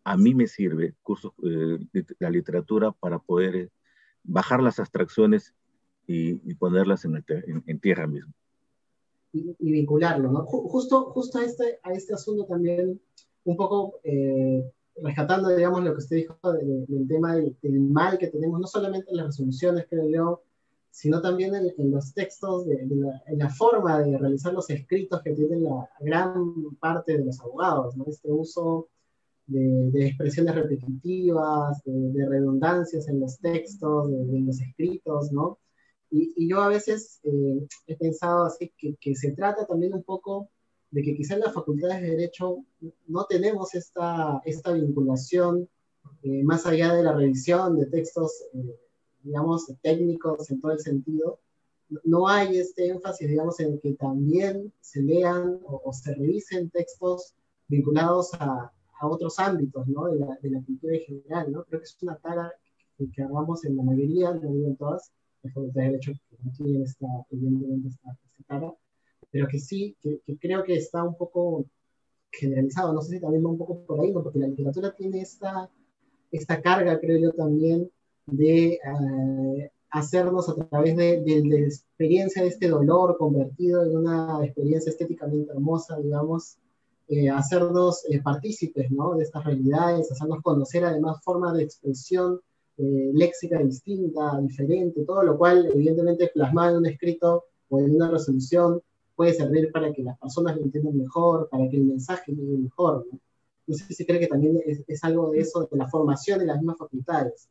A 0.03 0.17
mí 0.17 0.35
me 0.35 0.47
sirve 0.47 0.95
cursos 1.03 1.33
eh, 1.43 1.79
de 1.93 2.05
la 2.19 2.31
literatura 2.31 2.93
para 2.93 3.19
poder 3.19 3.57
eh, 3.57 3.71
bajar 4.23 4.63
las 4.63 4.79
abstracciones 4.79 5.55
y, 6.07 6.51
y 6.51 6.55
ponerlas 6.55 7.05
en, 7.05 7.17
en, 7.29 7.63
en, 7.67 7.81
tierra 7.81 8.07
mismo. 8.07 8.33
Y, 9.33 9.57
y, 9.59 9.73
vincularlo, 9.73 10.31
¿no? 10.31 10.45
Justo, 10.45 11.11
justo 11.11 11.39
a, 11.39 11.45
este, 11.45 11.79
a 11.83 11.93
este 11.93 12.15
asunto 12.15 12.45
también, 12.45 13.01
un 13.45 13.57
poco 13.57 14.01
eh, 14.05 14.65
rescatando, 15.03 15.49
digamos, 15.49 15.83
lo 15.83 15.93
que 15.93 15.99
usted 15.99 16.17
dijo 16.17 16.53
del, 16.53 16.87
del 16.87 17.09
tema 17.09 17.35
del, 17.37 17.57
del, 17.61 17.81
mal 17.81 18.19
que 18.19 18.29
tenemos, 18.29 18.61
no 18.61 18.67
solamente 18.67 19.11
en 19.11 19.17
las 19.17 19.27
resoluciones, 19.27 19.87
creo 19.89 20.09
yo, 20.09 20.43
sino 20.91 21.21
también 21.21 21.55
en, 21.57 21.75
en 21.77 21.91
los 21.91 22.15
textos, 22.15 22.67
de, 22.67 22.87
de 22.87 22.97
la, 22.97 23.23
en 23.27 23.39
la 23.39 23.51
forma 23.51 24.01
de 24.01 24.17
realizar 24.17 24.53
los 24.53 24.71
escritos 24.71 25.23
que 25.23 25.33
tienen 25.33 25.65
la 25.65 25.89
gran 26.01 26.71
parte 26.79 27.19
de 27.19 27.25
los 27.25 27.41
abogados, 27.41 27.97
¿no? 27.97 28.05
Este 28.07 28.31
uso 28.31 28.89
de, 29.47 29.91
de 29.91 30.07
expresiones 30.07 30.55
repetitivas, 30.55 31.83
de, 31.85 31.93
de, 31.93 32.29
redundancias 32.29 33.09
en 33.09 33.21
los 33.21 33.39
textos, 33.39 34.11
de, 34.11 34.41
los 34.41 34.61
escritos, 34.61 35.33
¿no? 35.33 35.59
Y, 36.15 36.33
y, 36.37 36.49
yo 36.49 36.61
a 36.61 36.69
veces 36.69 37.19
eh, 37.25 37.67
he 37.89 37.97
pensado 37.97 38.45
así 38.45 38.73
que, 38.79 38.95
que 39.01 39.17
se 39.17 39.33
trata 39.33 39.67
también 39.67 39.95
un 39.95 40.05
poco 40.05 40.49
de 40.93 41.03
que 41.03 41.17
quizá 41.17 41.35
en 41.35 41.41
las 41.41 41.53
facultades 41.53 42.03
de 42.03 42.11
Derecho 42.11 42.59
no 43.09 43.25
tenemos 43.25 43.75
esta, 43.75 44.41
esta 44.45 44.71
vinculación 44.73 45.69
eh, 46.23 46.45
más 46.45 46.67
allá 46.67 46.95
de 46.95 47.03
la 47.03 47.15
revisión 47.15 47.77
de 47.77 47.87
textos, 47.87 48.45
eh, 48.53 48.79
digamos, 49.25 49.67
técnicos 49.83 50.49
en 50.53 50.61
todo 50.61 50.71
el 50.71 50.79
sentido. 50.79 51.41
No 52.05 52.29
hay 52.29 52.59
este 52.59 52.87
énfasis, 52.87 53.29
digamos, 53.29 53.59
en 53.59 53.81
que 53.81 53.95
también 53.95 54.73
se 54.81 55.03
lean 55.03 55.59
o, 55.67 55.83
o 55.85 55.93
se 55.93 56.15
revisen 56.15 56.71
textos 56.71 57.35
vinculados 57.67 58.33
a, 58.35 58.73
a 59.01 59.07
otros 59.09 59.41
ámbitos, 59.41 59.89
¿no? 59.89 60.07
De 60.07 60.21
la, 60.21 60.39
de 60.41 60.51
la, 60.51 60.63
cultura 60.63 60.95
en 60.95 61.01
general, 61.01 61.51
¿no? 61.51 61.65
Creo 61.65 61.81
que 61.81 61.87
es 61.87 61.97
una 62.03 62.17
tarea 62.19 62.53
que, 62.97 63.11
que 63.11 63.23
hagamos 63.23 63.65
en 63.65 63.77
la 63.77 63.83
mayoría, 63.83 64.33
no 64.33 64.53
digo 64.53 64.69
en 64.69 64.77
todas, 64.77 65.11
de 65.55 65.83
Derecho 65.83 66.13
que 66.13 66.37
no 66.43 66.53
tienen 66.53 66.83
esta, 66.83 67.07
evidentemente, 67.31 67.89
esta, 67.89 68.11
esta 68.11 68.45
tarea, 68.47 68.75
pero 69.31 69.49
que 69.49 69.59
sí, 69.59 69.97
que, 70.01 70.21
que, 70.25 70.39
creo 70.39 70.63
que 70.65 70.75
está 70.75 71.03
un 71.03 71.17
poco 71.17 71.67
generalizado, 72.31 72.93
no 72.93 73.03
sé 73.03 73.15
si 73.17 73.21
también 73.21 73.45
va 73.45 73.51
un 73.51 73.59
poco 73.59 73.85
por 73.85 74.01
ahí, 74.01 74.13
¿no? 74.13 74.23
porque 74.23 74.39
la 74.39 74.49
literatura 74.49 74.95
tiene 74.95 75.21
esta, 75.21 75.71
esta 76.31 76.61
carga, 76.61 76.99
creo 77.01 77.19
yo 77.19 77.33
también, 77.33 77.91
de 78.27 78.79
uh, 78.85 79.69
hacernos 79.91 80.49
a 80.49 80.55
través 80.55 80.97
de, 80.97 81.21
de, 81.23 81.43
de, 81.43 81.61
la 81.61 81.67
experiencia 81.67 82.43
de 82.43 82.49
este 82.49 82.69
dolor 82.69 83.17
convertido 83.19 83.85
en 83.85 83.97
una 83.97 84.45
experiencia 84.45 84.91
estéticamente 84.91 85.53
hermosa, 85.53 85.99
digamos, 85.99 86.59
eh, 87.07 87.29
hacernos 87.29 88.03
eh, 88.09 88.23
partícipes 88.23 88.91
¿no? 88.91 89.15
de 89.15 89.25
estas 89.25 89.45
realidades, 89.45 90.11
hacernos 90.11 90.41
conocer 90.41 90.85
además 90.85 91.23
formas 91.23 91.55
de 91.55 91.63
expresión 91.63 92.41
eh, 92.79 93.11
léxica 93.15 93.59
distinta, 93.59 94.39
diferente, 94.41 95.05
todo 95.05 95.23
lo 95.23 95.39
cual 95.39 95.71
evidentemente 95.73 96.31
plasmado 96.35 96.73
en 96.73 96.77
un 96.79 96.87
escrito 96.87 97.45
o 97.69 97.79
en 97.79 97.95
una 97.95 98.11
resolución 98.11 98.81
puede 99.15 99.33
servir 99.33 99.71
para 99.71 99.93
que 99.93 100.03
las 100.03 100.19
personas 100.19 100.57
lo 100.57 100.63
entiendan 100.63 100.97
mejor, 100.97 101.49
para 101.49 101.69
que 101.69 101.77
el 101.77 101.85
mensaje 101.85 102.33
llegue 102.33 102.59
mejor. 102.59 103.07
¿no? 103.11 103.19
no 103.67 103.75
sé 103.75 103.95
si 103.95 104.05
cree 104.05 104.21
que 104.21 104.27
también 104.27 104.61
es, 104.67 104.85
es, 104.87 105.05
algo 105.05 105.31
de 105.31 105.41
eso, 105.41 105.69
de 105.71 105.77
la 105.77 105.89
formación 105.89 106.41
de 106.41 106.47
las 106.47 106.57
mismas 106.57 106.79
facultades. 106.79 107.49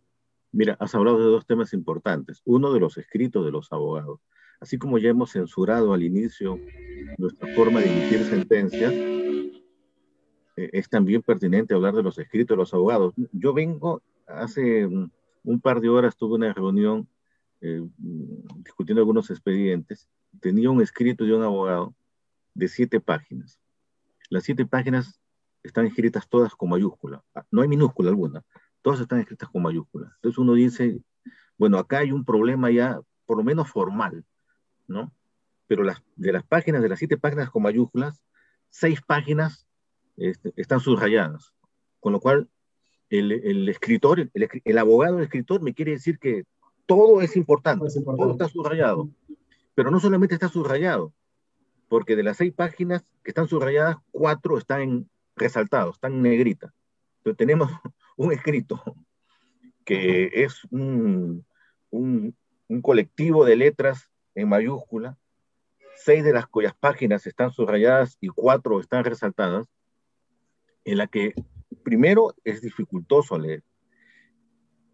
Mira, 0.52 0.76
has 0.80 0.94
hablado 0.94 1.18
de 1.18 1.26
dos 1.26 1.46
temas 1.46 1.74
importantes. 1.74 2.42
Uno 2.46 2.72
de 2.74 2.80
los 2.80 2.98
escritos 2.98 3.44
de 3.46 3.52
los 3.52 3.72
abogados. 3.72 4.20
Así 4.60 4.78
como 4.78 4.98
ya 4.98 5.10
hemos 5.10 5.32
censurado 5.32 5.94
al 5.94 6.04
inicio 6.04 6.60
nuestra 7.18 7.54
forma 7.56 7.80
de 7.80 7.92
emitir 7.92 8.24
sentencias, 8.26 8.94
eh, 8.94 10.70
es 10.72 10.90
también 10.90 11.22
pertinente 11.22 11.74
hablar 11.74 11.96
de 11.96 12.04
los 12.04 12.18
escritos 12.20 12.56
de 12.56 12.60
los 12.60 12.74
abogados. 12.74 13.14
Yo 13.32 13.54
vengo, 13.54 14.02
hace 14.28 14.86
un, 14.86 15.12
un 15.44 15.60
par 15.60 15.82
de 15.82 15.90
horas 15.90 16.16
tuve 16.16 16.36
una 16.36 16.54
reunión 16.54 17.08
eh, 17.62 17.82
discutiendo 17.98 19.02
algunos 19.02 19.30
expedientes 19.30 20.08
tenía 20.40 20.70
un 20.70 20.82
escrito 20.82 21.24
de 21.24 21.34
un 21.34 21.44
abogado 21.44 21.96
de 22.54 22.68
siete 22.68 23.00
páginas. 23.00 23.60
Las 24.30 24.44
siete 24.44 24.66
páginas 24.66 25.20
están 25.64 25.86
escritas 25.86 26.28
todas 26.28 26.56
con 26.56 26.70
mayúscula. 26.70 27.24
No 27.52 27.62
hay 27.62 27.68
minúscula 27.68 28.10
alguna. 28.10 28.44
Todas 28.82 29.00
están 29.00 29.20
escritas 29.20 29.50
con 29.50 29.62
mayúscula. 29.62 30.12
Entonces 30.16 30.38
uno 30.38 30.54
dice, 30.54 31.02
bueno, 31.58 31.78
acá 31.78 32.00
hay 32.00 32.12
un 32.12 32.26
problema 32.26 32.70
ya, 32.72 33.00
por 33.26 33.38
lo 33.38 33.44
menos 33.44 33.70
formal, 33.70 34.26
¿no? 34.88 35.12
Pero 35.68 35.84
de 36.16 36.32
las 36.32 36.44
páginas, 36.44 36.82
de 36.82 36.90
las 36.90 37.00
siete 37.00 37.18
páginas 37.18 37.50
con 37.50 37.64
mayúsculas, 37.64 38.22
seis 38.70 39.02
páginas 39.02 39.68
este, 40.18 40.54
están 40.58 40.80
subrayadas. 40.80 41.54
Con 42.00 42.14
lo 42.14 42.20
cual, 42.20 42.50
el, 43.20 43.32
el 43.32 43.70
escritor, 43.70 44.20
el, 44.20 44.50
el, 44.64 44.78
abogado, 44.78 45.18
el 45.18 45.26
escritor, 45.26 45.62
me 45.62 45.74
quiere 45.74 45.92
decir 45.92 46.18
que 46.18 46.46
todo 46.88 47.22
es 47.22 47.36
importante, 47.38 47.86
es 47.86 47.96
importante. 47.96 48.24
todo 48.24 48.32
está 48.32 48.50
subrayado. 48.50 49.10
Pero 49.76 49.92
no 49.92 50.00
solamente 50.00 50.34
está 50.34 50.50
subrayado, 50.50 51.14
porque 51.90 52.16
de 52.16 52.24
las 52.24 52.38
seis 52.38 52.54
páginas 52.54 53.06
que 53.24 53.30
están 53.30 53.48
subrayadas, 53.48 53.98
cuatro 54.12 54.58
están 54.58 55.10
resaltados, 55.36 55.96
están 55.96 56.14
en 56.14 56.22
negrita. 56.24 56.74
Entonces 57.18 57.38
tenemos 57.38 57.72
un 58.18 58.32
escrito 58.32 58.82
que 59.86 60.32
es 60.34 60.64
un, 60.72 61.46
un, 61.92 62.36
un 62.68 62.82
colectivo 62.82 63.46
de 63.46 63.58
letras 63.58 64.10
en 64.34 64.50
mayúscula, 64.50 65.18
seis 65.96 66.24
de 66.24 66.34
las 66.34 66.48
cuyas 66.48 66.74
páginas 66.80 67.28
están 67.28 67.52
subrayadas 67.52 68.18
y 68.22 68.30
cuatro 68.30 68.80
están 68.80 69.04
resaltadas, 69.04 69.68
en 70.86 70.98
la 70.98 71.08
que 71.08 71.34
primero 71.74 72.36
es 72.44 72.62
dificultoso 72.62 73.38
leer. 73.38 73.64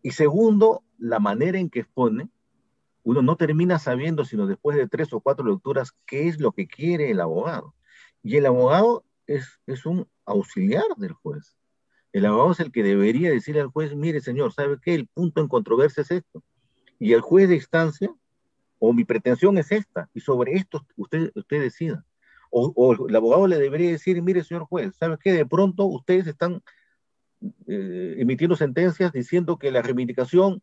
Y 0.01 0.12
segundo, 0.12 0.83
la 0.98 1.19
manera 1.19 1.59
en 1.59 1.69
que 1.69 1.81
expone 1.81 2.29
uno 3.03 3.21
no 3.21 3.38
termina 3.38 3.79
sabiendo, 3.79 4.25
sino 4.25 4.45
después 4.45 4.77
de 4.77 4.88
tres 4.88 5.13
o 5.13 5.19
cuatro 5.19 5.45
lecturas, 5.45 5.93
qué 6.05 6.27
es 6.27 6.39
lo 6.39 6.51
que 6.51 6.67
quiere 6.67 7.09
el 7.09 7.21
abogado. 7.21 7.74
Y 8.21 8.36
el 8.36 8.45
abogado 8.45 9.05
es, 9.25 9.59
es 9.65 9.86
un 9.86 10.07
auxiliar 10.25 10.86
del 10.98 11.13
juez. 11.13 11.55
El 12.12 12.25
abogado 12.25 12.51
es 12.51 12.59
el 12.59 12.71
que 12.71 12.83
debería 12.83 13.31
decirle 13.31 13.62
al 13.62 13.67
juez, 13.67 13.95
mire 13.95 14.21
señor, 14.21 14.53
¿sabe 14.53 14.77
qué? 14.81 14.95
El 14.95 15.07
punto 15.07 15.41
en 15.41 15.48
controversia 15.48 16.01
es 16.01 16.12
esto. 16.12 16.43
Y 17.00 17.13
el 17.13 17.21
juez 17.21 17.48
de 17.50 17.55
instancia, 17.55 18.13
o 18.79 18.93
mi 18.93 19.05
pretensión 19.05 19.57
es 19.57 19.71
esta, 19.71 20.09
y 20.13 20.19
sobre 20.19 20.53
esto 20.53 20.86
usted, 20.95 21.31
usted 21.36 21.62
decida. 21.62 22.05
O, 22.50 22.74
o 22.75 23.08
el 23.08 23.15
abogado 23.15 23.48
le 23.48 23.60
debería 23.60 23.91
decir, 23.91 24.22
mire 24.22 24.44
señor 24.44 24.65
juez, 24.65 24.96
¿sabe 24.96 25.18
qué? 25.22 25.32
De 25.34 25.46
pronto 25.46 25.86
ustedes 25.86 26.27
están 26.27 26.63
eh, 27.68 28.15
emitiendo 28.18 28.56
sentencias 28.56 29.13
diciendo 29.13 29.58
que 29.58 29.72
la 29.72 29.82
reivindicación 29.82 30.62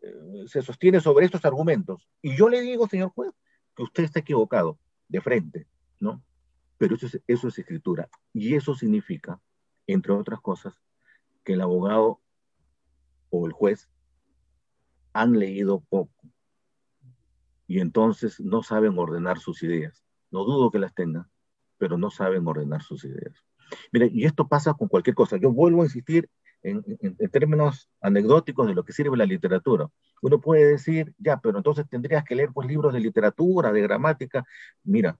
eh, 0.00 0.44
se 0.46 0.62
sostiene 0.62 1.00
sobre 1.00 1.26
estos 1.26 1.44
argumentos. 1.44 2.08
Y 2.20 2.36
yo 2.36 2.48
le 2.48 2.60
digo, 2.60 2.86
señor 2.86 3.10
juez, 3.10 3.32
que 3.74 3.82
usted 3.82 4.04
está 4.04 4.20
equivocado, 4.20 4.78
de 5.08 5.20
frente, 5.20 5.66
¿no? 6.00 6.22
Pero 6.78 6.96
eso 6.96 7.06
es, 7.06 7.20
eso 7.26 7.48
es 7.48 7.58
escritura. 7.58 8.08
Y 8.32 8.54
eso 8.54 8.74
significa, 8.74 9.40
entre 9.86 10.12
otras 10.12 10.40
cosas, 10.40 10.74
que 11.44 11.54
el 11.54 11.60
abogado 11.60 12.20
o 13.30 13.46
el 13.46 13.52
juez 13.52 13.88
han 15.12 15.38
leído 15.38 15.80
poco 15.80 16.12
y 17.66 17.80
entonces 17.80 18.38
no 18.38 18.62
saben 18.62 18.98
ordenar 18.98 19.38
sus 19.38 19.62
ideas. 19.62 20.04
No 20.32 20.44
dudo 20.44 20.70
que 20.70 20.78
las 20.78 20.94
tengan, 20.94 21.30
pero 21.78 21.96
no 21.96 22.10
saben 22.10 22.46
ordenar 22.46 22.82
sus 22.82 23.04
ideas. 23.04 23.44
Mire, 23.92 24.10
y 24.12 24.24
esto 24.24 24.48
pasa 24.48 24.74
con 24.74 24.88
cualquier 24.88 25.14
cosa. 25.14 25.36
Yo 25.36 25.52
vuelvo 25.52 25.82
a 25.82 25.84
insistir 25.84 26.28
en, 26.62 26.82
términos 27.30 27.88
anecdóticos 28.00 28.66
de 28.66 28.74
lo 28.74 28.84
que 28.84 28.92
sirve 28.92 29.16
la 29.16 29.26
literatura. 29.26 29.88
Uno 30.20 30.40
puede 30.40 30.64
decir, 30.64 31.14
ya, 31.18 31.40
pero 31.40 31.58
entonces 31.58 31.88
tendrías 31.88 32.24
que 32.24 32.34
leer 32.34 32.50
pues, 32.52 32.68
libros 32.68 32.92
de 32.92 33.00
literatura, 33.00 33.72
de 33.72 33.82
gramática. 33.82 34.44
Mira, 34.84 35.18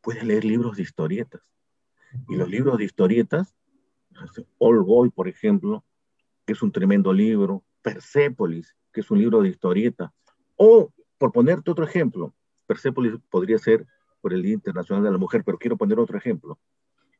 puedes 0.00 0.24
leer 0.24 0.44
libros 0.44 0.76
de 0.76 0.82
historietas. 0.82 1.42
Y 2.28 2.36
los 2.36 2.48
libros 2.48 2.78
de 2.78 2.84
historietas, 2.84 3.54
All 4.58 4.82
Boy, 4.82 5.10
por 5.10 5.28
ejemplo, 5.28 5.84
es 6.46 6.62
un 6.62 6.72
tremendo 6.72 7.12
libro, 7.12 7.62
Persépolis, 7.82 8.74
que 8.92 9.02
es 9.02 9.10
un 9.10 9.18
libro 9.18 9.42
de 9.42 9.50
historieta, 9.50 10.12
o, 10.56 10.92
por 11.18 11.32
ponerte 11.32 11.70
otro 11.70 11.84
ejemplo, 11.84 12.34
Persépolis 12.66 13.14
podría 13.30 13.58
ser 13.58 13.86
por 14.20 14.32
el 14.32 14.42
Día 14.42 14.54
Internacional 14.54 15.04
de 15.04 15.10
la 15.10 15.18
Mujer, 15.18 15.42
pero 15.44 15.58
quiero 15.58 15.76
poner 15.76 15.98
otro 15.98 16.18
ejemplo. 16.18 16.58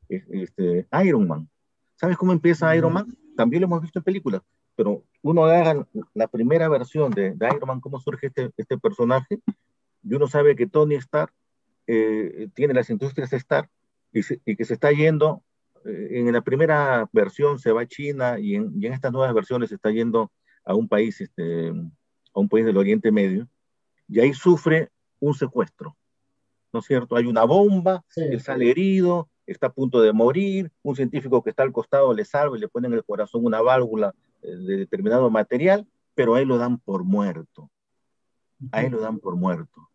Este, 0.09 0.87
Iron 1.05 1.28
Man. 1.28 1.49
¿Sabes 1.97 2.17
cómo 2.17 2.33
empieza 2.33 2.75
Iron 2.76 2.93
Man? 2.93 3.17
También 3.37 3.61
lo 3.61 3.67
hemos 3.67 3.83
visto 3.83 3.99
en 3.99 4.05
películas, 4.05 4.43
pero 4.75 5.05
uno 5.23 5.45
agarra 5.45 5.87
la 6.14 6.28
primera 6.28 6.69
versión 6.69 7.11
de, 7.11 7.37
Iron 7.40 7.67
Man, 7.67 7.81
cómo 7.81 8.00
surge 8.00 8.28
este, 8.28 8.50
este, 8.57 8.78
personaje, 8.78 9.40
y 10.02 10.14
uno 10.14 10.26
sabe 10.28 10.57
que 10.57 10.67
Tony 10.67 10.95
Stark 10.97 11.33
eh, 11.87 12.49
tiene 12.55 12.75
las 12.75 12.90
industrias 12.90 13.33
Stark 13.33 13.71
y, 14.12 14.21
y, 14.45 14.57
que 14.57 14.64
se 14.64 14.75
está 14.75 14.93
yendo, 14.93 15.43
eh, 15.85 16.21
en 16.21 16.33
la 16.33 16.40
primera 16.40 17.09
versión 17.12 17.59
se 17.59 17.73
va 17.73 17.83
a 17.83 17.87
China 17.87 18.38
y 18.38 18.55
en, 18.55 18.73
y 18.81 18.87
en, 18.87 18.93
estas 18.93 19.12
nuevas 19.12 19.35
versiones 19.35 19.69
se 19.69 19.75
está 19.75 19.90
yendo 19.90 20.31
a 20.64 20.75
un 20.75 20.88
país, 20.88 21.21
este, 21.21 21.69
a 21.69 22.40
un 22.40 22.49
país 22.49 22.64
del 22.64 22.76
Oriente 22.76 23.11
Medio, 23.11 23.49
y 24.09 24.21
ahí 24.21 24.33
sufre 24.33 24.90
un 25.21 25.35
secuestro, 25.35 25.97
¿no 26.73 26.81
es 26.81 26.87
cierto? 26.87 27.17
Hay 27.17 27.27
una 27.27 27.45
bomba, 27.45 28.05
él 28.17 28.41
sale 28.41 28.71
herido, 28.71 29.29
está 29.47 29.69
a 29.69 29.73
punto 29.73 30.01
de 30.01 30.13
morir, 30.13 30.71
un 30.83 30.95
científico 30.95 31.43
que 31.43 31.51
está 31.51 31.63
al 31.63 31.73
costado 31.73 32.13
le 32.13 32.25
salva 32.25 32.57
y 32.57 32.61
le 32.61 32.69
pone 32.69 32.89
en 32.89 32.95
el 32.95 33.05
corazón 33.05 33.45
una 33.45 33.63
válvula 33.63 34.15
eh, 34.43 34.55
de 34.55 34.77
determinado 34.77 35.31
material, 35.31 35.87
pero 36.15 36.35
a 36.35 36.41
él 36.41 36.49
lo 36.49 36.59
dan 36.59 36.79
por 36.79 37.05
muerto. 37.05 37.71
A 38.73 38.83
él 38.83 38.93
lo 38.93 39.01
dan 39.01 39.19
por 39.19 39.37
muerto. 39.37 39.89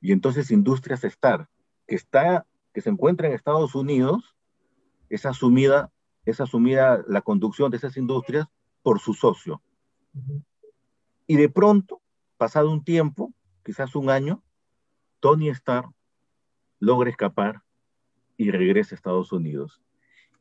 Y 0.00 0.12
entonces 0.12 0.50
Industrias 0.50 1.04
Star, 1.04 1.48
que, 1.86 1.94
está, 1.94 2.46
que 2.72 2.80
se 2.80 2.90
encuentra 2.90 3.26
en 3.26 3.34
Estados 3.34 3.74
Unidos, 3.74 4.36
es 5.08 5.26
asumida, 5.26 5.90
es 6.24 6.40
asumida 6.40 7.04
la 7.08 7.22
conducción 7.22 7.70
de 7.70 7.78
esas 7.78 7.96
industrias 7.96 8.46
por 8.82 9.00
su 9.00 9.14
socio. 9.14 9.62
Y 11.26 11.36
de 11.36 11.48
pronto, 11.48 12.00
pasado 12.36 12.70
un 12.70 12.84
tiempo, 12.84 13.32
quizás 13.64 13.94
un 13.96 14.10
año, 14.10 14.42
Tony 15.20 15.48
Stark 15.48 15.90
logra 16.80 17.10
escapar 17.10 17.62
y 18.36 18.50
regresa 18.50 18.94
a 18.94 18.96
Estados 18.96 19.32
Unidos. 19.32 19.80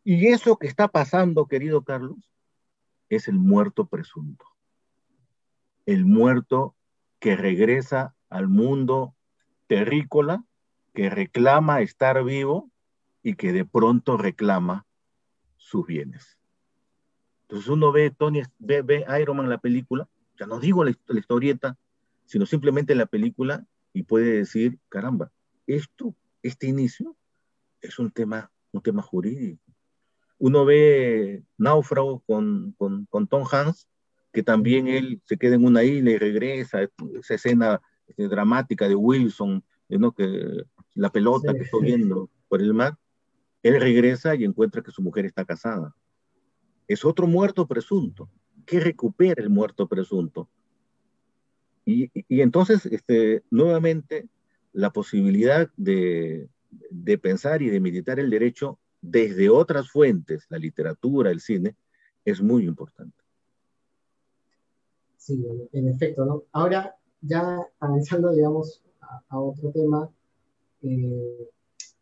Y 0.03 0.27
eso 0.27 0.57
que 0.57 0.67
está 0.67 0.87
pasando, 0.87 1.45
querido 1.45 1.83
Carlos, 1.83 2.31
es 3.09 3.27
el 3.27 3.35
muerto 3.35 3.85
presunto. 3.85 4.45
El 5.85 6.05
muerto 6.05 6.75
que 7.19 7.35
regresa 7.35 8.15
al 8.29 8.47
mundo 8.47 9.15
terrícola, 9.67 10.43
que 10.93 11.09
reclama 11.09 11.81
estar 11.81 12.23
vivo 12.23 12.71
y 13.21 13.35
que 13.35 13.51
de 13.51 13.65
pronto 13.65 14.17
reclama 14.17 14.85
sus 15.57 15.85
bienes. 15.85 16.37
Entonces 17.43 17.67
uno 17.67 17.91
ve 17.91 18.11
Tony, 18.11 18.43
ve, 18.59 18.81
ve 18.81 19.05
Iron 19.21 19.37
Man 19.37 19.49
la 19.49 19.57
película, 19.57 20.07
ya 20.39 20.45
no 20.45 20.59
digo 20.59 20.83
la, 20.83 20.95
la 21.07 21.19
historieta, 21.19 21.77
sino 22.25 22.45
simplemente 22.45 22.95
la 22.95 23.07
película 23.07 23.65
y 23.91 24.03
puede 24.03 24.31
decir, 24.37 24.79
caramba, 24.87 25.31
esto, 25.67 26.15
este 26.41 26.67
inicio 26.67 27.15
es 27.81 27.99
un 27.99 28.11
tema, 28.11 28.51
un 28.71 28.81
tema 28.81 29.01
jurídico. 29.01 29.63
Uno 30.37 30.65
ve 30.65 31.43
Náufrago 31.57 32.21
con, 32.25 32.73
con, 32.77 33.05
con 33.07 33.27
Tom 33.27 33.45
Hanks, 33.49 33.87
que 34.31 34.43
también 34.43 34.87
él 34.87 35.21
se 35.25 35.37
queda 35.37 35.55
en 35.55 35.65
una 35.65 35.83
isla 35.83 36.11
y 36.11 36.17
regresa, 36.17 36.81
esa 36.83 37.33
escena 37.33 37.81
este, 38.07 38.27
dramática 38.27 38.87
de 38.87 38.95
Wilson, 38.95 39.63
¿no? 39.89 40.11
que 40.11 40.63
la 40.95 41.11
pelota 41.11 41.53
que 41.53 41.63
está 41.63 41.77
viendo 41.81 42.29
por 42.47 42.61
el 42.61 42.73
mar, 42.73 42.97
él 43.63 43.79
regresa 43.79 44.35
y 44.35 44.45
encuentra 44.45 44.81
que 44.81 44.91
su 44.91 45.01
mujer 45.01 45.25
está 45.25 45.45
casada. 45.45 45.95
Es 46.87 47.03
otro 47.03 47.27
muerto 47.27 47.67
presunto. 47.67 48.29
¿Qué 48.65 48.79
recupera 48.79 49.41
el 49.41 49.49
muerto 49.49 49.87
presunto? 49.87 50.49
Y, 51.85 52.09
y 52.13 52.41
entonces, 52.41 52.85
este, 52.85 53.43
nuevamente, 53.49 54.29
la 54.73 54.91
posibilidad 54.91 55.69
de, 55.77 56.49
de 56.89 57.17
pensar 57.17 57.61
y 57.61 57.69
de 57.69 57.79
meditar 57.79 58.19
el 58.19 58.29
derecho 58.29 58.79
desde 59.01 59.49
otras 59.49 59.89
fuentes, 59.89 60.45
la 60.49 60.57
literatura, 60.57 61.31
el 61.31 61.39
cine, 61.39 61.75
es 62.25 62.41
muy 62.41 62.65
importante. 62.65 63.17
Sí, 65.17 65.45
en, 65.73 65.87
efecto, 65.87 66.25
¿no? 66.25 66.43
Ahora, 66.51 66.95
ya 67.21 67.59
avanzando, 67.79 68.31
digamos, 68.31 68.83
a, 69.29 69.39
otro 69.39 69.71
tema, 69.71 70.09
eh, 70.81 71.49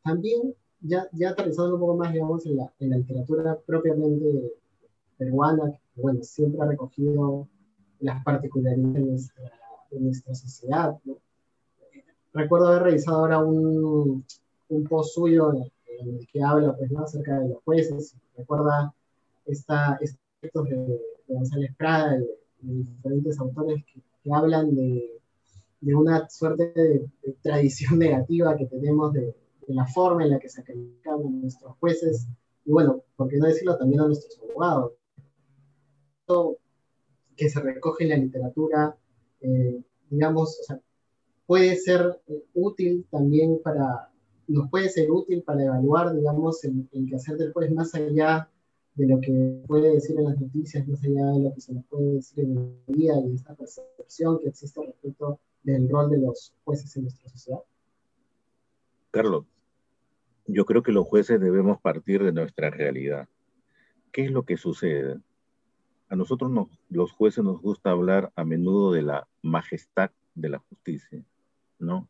también 0.03 0.53
ya, 0.82 1.08
ya 1.12 1.32
aterrizando 1.32 1.75
un 1.75 1.80
poco 1.80 1.97
más, 1.97 2.13
digamos, 2.13 2.45
en 2.45 2.58
la, 2.58 2.97
literatura 2.97 3.58
propiamente 3.65 4.53
peruana, 5.17 5.71
que, 5.93 6.01
bueno, 6.01 6.23
siempre 6.23 6.62
ha 6.62 6.67
recogido 6.67 7.47
las 7.99 8.23
particularidades 8.23 9.32
de 9.91 9.99
nuestra, 9.99 10.36
sociedad, 10.36 10.97
¿no? 11.03 11.17
Recuerdo 12.38 12.67
haber 12.67 12.84
revisado 12.84 13.17
ahora 13.17 13.39
un, 13.39 14.23
un 14.69 14.84
post 14.84 15.15
suyo 15.15 15.54
en, 15.54 15.71
el 16.08 16.28
que 16.32 16.43
habla 16.43 16.76
pues, 16.78 16.95
acerca 16.95 17.39
de 17.39 17.50
los 17.50 17.63
jueces, 17.63 18.15
recuerda 18.38 18.93
estos 19.47 19.76
textos 20.39 20.69
de, 20.69 21.02
González 21.28 21.71
Prada 21.76 22.15
y 22.62 22.67
de, 22.67 22.73
diferentes 22.84 23.39
autores 23.39 23.84
que, 23.86 24.32
hablan 24.32 24.76
de, 24.76 25.19
de, 25.82 25.95
una 25.95 26.30
suerte 26.30 26.71
de, 26.76 27.10
tradición 27.41 27.97
negativa 28.06 28.56
que 28.56 28.67
tenemos 28.67 29.13
de, 29.13 29.36
la 29.69 29.88
forma 29.88 30.23
en 30.23 30.30
la 30.30 30.39
que 30.39 30.47
se 30.47 30.63
califican 30.63 31.41
nuestros 31.41 31.76
jueces, 31.80 32.28
y 32.65 32.71
bueno, 32.71 33.02
por 33.15 33.30
qué 33.30 33.38
no 33.38 33.47
decirlo 33.47 33.78
también 33.78 34.02
a 34.02 34.06
nuestros 34.06 34.39
abogados. 34.47 34.91
que 37.36 37.50
se 37.50 37.60
recoge 37.62 38.04
en 38.04 38.10
la 38.12 38.17
literatura, 38.17 38.95
eh, 39.41 39.82
digamos, 40.10 40.60
o 40.62 40.63
sea, 40.63 40.80
puede 41.47 41.77
ser 41.77 42.19
eh, 42.27 42.43
útil 42.53 43.07
también 43.10 43.60
para, 43.63 44.12
nos 44.47 44.69
puede 44.69 44.89
ser 44.89 45.10
útil 45.10 45.41
para 45.41 45.63
evaluar, 45.63 46.13
digamos, 46.13 46.63
el, 46.65 46.88
quehacer 47.10 47.38
del 47.38 47.53
juez 47.53 47.71
más 47.71 47.95
allá 47.95 48.49
de 48.95 49.07
lo 49.07 49.19
que 49.21 49.63
puede 49.65 49.93
decir 49.93 50.17
en 50.19 50.25
las 50.25 50.39
noticias, 50.39 50.88
más 50.88 51.03
allá 51.03 51.25
de 51.27 51.39
lo 51.39 51.53
que 51.53 51.62
se 51.62 51.73
nos 51.73 51.86
puede 51.86 52.15
decir 52.15 52.43
en 52.43 52.79
el 52.88 52.95
día 52.95 53.13
y 53.25 53.33
esta 53.33 53.55
percepción 53.55 54.39
que 54.39 54.49
existe 54.49 54.81
respecto 54.86 55.39
del 55.63 55.89
rol 55.89 56.10
de 56.10 56.19
los 56.19 56.53
jueces 56.63 56.95
en 56.97 57.03
nuestra 57.03 57.29
sociedad? 57.29 57.60
Carlos, 59.12 59.45
yo 60.47 60.65
creo 60.65 60.83
que 60.83 60.91
los 60.91 61.07
jueces 61.07 61.39
debemos 61.39 61.79
partir 61.79 62.23
de 62.23 62.31
nuestra 62.31 62.69
realidad. 62.69 63.27
¿Qué 64.12 64.25
es 64.25 64.31
lo 64.31 64.43
que 64.43 64.57
sucede? 64.57 65.19
A 66.10 66.15
nosotros 66.15 66.51
nos, 66.51 66.67
los 66.89 67.12
jueces 67.12 67.43
nos 67.43 67.62
gusta 67.62 67.91
hablar 67.91 68.31
a 68.36 68.43
menudo 68.43 68.91
de 68.91 69.03
la 69.03 69.27
majestad 69.41 70.12
de 70.36 70.49
la 70.49 70.60
justicia, 70.60 71.23
¿no? 71.79 72.09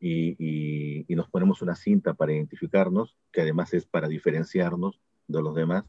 y, 0.00 1.14
nos 1.14 1.28
ponemos 1.28 1.62
una 1.62 1.74
cinta 1.74 2.14
para 2.14 2.32
identificarnos, 2.32 3.16
que 3.32 3.40
además 3.40 3.72
es 3.74 3.86
para 3.86 4.08
diferenciarnos 4.08 5.00
de 5.26 5.42
los 5.42 5.54
demás, 5.54 5.84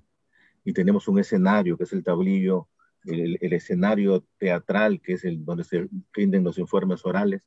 y 0.63 0.73
tenemos 0.73 1.07
un 1.07 1.19
escenario 1.19 1.77
que 1.77 1.83
es 1.83 1.93
el 1.93 2.03
tablillo, 2.03 2.67
el, 3.05 3.37
escenario 3.53 4.25
teatral 4.37 5.01
que 5.01 5.13
es 5.13 5.23
el 5.23 5.45
donde 5.45 5.63
se 5.63 5.89
rinden 6.13 6.43
los 6.43 6.57
informes 6.57 7.05
orales, 7.05 7.41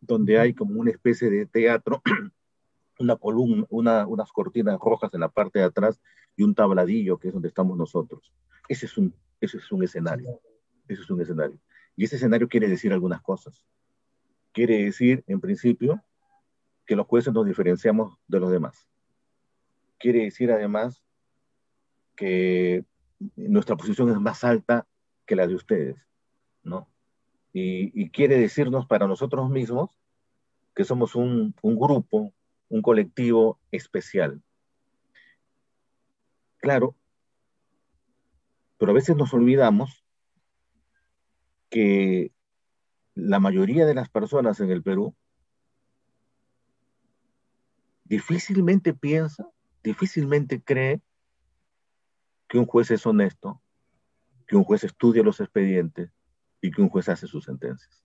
donde 0.00 0.38
hay 0.38 0.54
como 0.54 0.80
una 0.80 0.90
especie 0.90 1.30
de 1.30 1.46
teatro, 1.46 2.02
una 2.98 3.16
columna, 3.16 3.66
una, 3.70 4.06
unas 4.06 4.30
cortinas 4.32 4.78
rojas 4.78 5.12
en 5.14 5.20
la 5.20 5.28
parte 5.28 5.58
de 5.58 5.66
atrás 5.66 6.00
y 6.36 6.42
un 6.42 6.54
tabladillo 6.54 7.18
que 7.18 7.28
es 7.28 7.34
donde 7.34 7.48
estamos 7.48 7.76
nosotros. 7.76 8.32
Ese 8.68 8.86
es 8.86 8.98
un, 8.98 9.14
ese 9.40 9.58
es 9.58 9.72
un 9.72 9.82
escenario, 9.82 10.40
ese 10.86 11.02
es 11.02 11.10
un 11.10 11.20
escenario. 11.20 11.58
Y 11.96 12.04
ese 12.04 12.16
escenario 12.16 12.48
quiere 12.48 12.68
decir 12.68 12.92
algunas 12.92 13.22
cosas 13.22 13.64
quiere 14.52 14.84
decir, 14.84 15.24
en 15.26 15.40
principio, 15.40 16.02
que 16.86 16.96
los 16.96 17.06
jueces 17.06 17.32
nos 17.32 17.46
diferenciamos 17.46 18.16
de 18.26 18.40
los 18.40 18.50
demás. 18.50 18.88
Quiere 19.98 20.24
decir, 20.24 20.50
además, 20.50 21.02
que 22.16 22.84
nuestra 23.36 23.76
posición 23.76 24.10
es 24.10 24.18
más 24.18 24.44
alta 24.44 24.86
que 25.26 25.36
la 25.36 25.46
de 25.46 25.54
ustedes, 25.54 26.06
¿no? 26.62 26.88
Y, 27.52 28.10
quiere 28.10 28.38
decirnos 28.38 28.86
para 28.86 29.08
nosotros 29.08 29.50
mismos 29.50 29.90
que 30.74 30.84
somos 30.84 31.14
un, 31.16 31.54
un 31.62 31.76
grupo, 31.76 32.32
un 32.68 32.82
colectivo 32.82 33.58
especial. 33.72 34.40
Claro, 36.58 36.94
pero 38.78 38.92
a 38.92 38.94
veces 38.94 39.16
nos 39.16 39.34
olvidamos 39.34 40.04
que 41.68 42.32
la 43.14 43.40
mayoría 43.40 43.86
de 43.86 43.94
las 43.94 44.08
personas 44.08 44.60
en 44.60 44.70
el 44.70 44.82
Perú 44.82 45.14
difícilmente 48.04 48.92
piensa, 48.94 49.48
difícilmente 49.82 50.62
cree 50.62 51.00
que 52.48 52.58
un 52.58 52.66
juez 52.66 52.90
es 52.90 53.06
honesto, 53.06 53.62
que 54.46 54.56
un 54.56 54.64
juez 54.64 54.82
estudia 54.84 55.22
los 55.22 55.40
expedientes 55.40 56.10
y 56.60 56.70
que 56.70 56.82
un 56.82 56.88
juez 56.88 57.08
hace 57.08 57.26
sus 57.26 57.44
sentencias. 57.44 58.04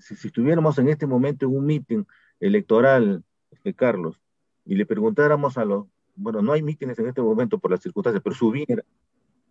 Si, 0.00 0.14
estuviéramos 0.26 0.78
en 0.78 0.88
este 0.88 1.06
momento 1.06 1.46
en 1.46 1.56
un 1.56 1.64
meeting 1.64 2.04
electoral, 2.40 3.22
este, 3.50 3.74
Carlos, 3.74 4.20
y 4.64 4.74
le 4.74 4.86
preguntáramos 4.86 5.58
a 5.58 5.64
los, 5.64 5.86
bueno, 6.16 6.42
no 6.42 6.52
hay 6.52 6.62
mítines 6.62 6.98
en 6.98 7.06
este 7.06 7.22
momento 7.22 7.58
por 7.58 7.70
las 7.70 7.82
circunstancias, 7.82 8.22
pero 8.24 8.34
subiera 8.34 8.82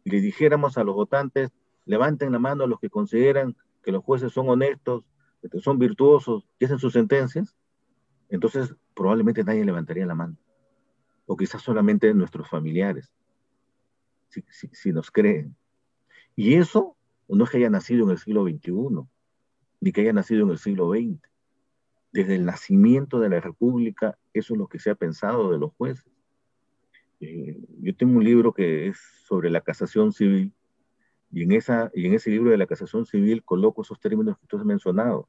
y 0.06 0.12
le 0.12 0.22
dijéramos 0.22 0.78
a 0.78 0.84
los 0.84 0.96
votantes, 0.96 1.52
levanten 1.86 2.32
la 2.32 2.40
mano 2.40 2.64
a 2.64 2.68
los 2.68 2.80
que 2.80 2.90
consideran 2.90 3.56
que 3.86 3.92
los 3.92 4.04
jueces 4.04 4.34
son 4.34 4.50
honestos, 4.50 5.04
son 5.62 5.78
virtuosos 5.78 6.50
y 6.58 6.66
hacen 6.66 6.80
sus 6.80 6.94
sentencias, 6.94 7.56
entonces 8.30 8.76
probablemente 8.96 9.44
nadie 9.44 9.64
levantaría 9.64 10.08
la 10.08 10.16
mano. 10.16 10.36
O 11.28 11.38
quizás 11.38 11.62
solamente 11.62 12.12
nuestros 12.16 12.50
familiares, 12.50 13.14
si, 14.28 14.92
nos 14.92 15.12
creen. 15.12 15.56
Y 16.36 16.56
eso 16.56 16.98
no 17.28 17.44
es 17.44 17.52
que 17.52 17.58
haya 17.58 17.70
nacido 17.70 18.06
en 18.06 18.12
el 18.12 18.18
siglo 18.18 18.44
XXI, 18.44 19.08
ni 19.82 19.92
que 19.92 20.02
haya 20.02 20.14
nacido 20.14 20.46
en 20.46 20.50
el 20.50 20.58
siglo 20.58 20.90
XX. 20.90 21.22
Desde 22.12 22.36
el 22.36 22.46
nacimiento 22.46 23.20
de 23.20 23.30
la 23.30 23.40
República, 23.40 24.18
eso 24.34 24.54
es 24.56 24.60
lo 24.60 24.68
que 24.68 24.80
se 24.80 24.90
ha 24.90 24.96
pensado 24.96 25.52
de 25.52 25.60
los 25.60 25.74
jueces. 25.74 26.12
Eh, 27.20 27.60
yo 27.82 27.96
tengo 27.96 28.18
un 28.18 28.24
libro 28.24 28.52
que 28.52 28.88
es 28.88 28.98
sobre 29.28 29.52
la 29.52 29.62
casación 29.62 30.12
civil, 30.12 30.52
y 31.36 31.44
en, 31.44 31.52
esa, 31.52 31.92
y 31.94 32.06
en 32.06 32.14
ese 32.14 32.30
libro 32.30 32.50
de 32.50 32.58
la 32.58 32.66
casación 32.66 33.06
civil 33.06 33.44
coloco 33.44 33.82
esos 33.82 34.00
términos 34.00 34.38
que 34.40 34.48
tú 34.48 34.58
has 34.58 34.64
mencionado. 34.64 35.28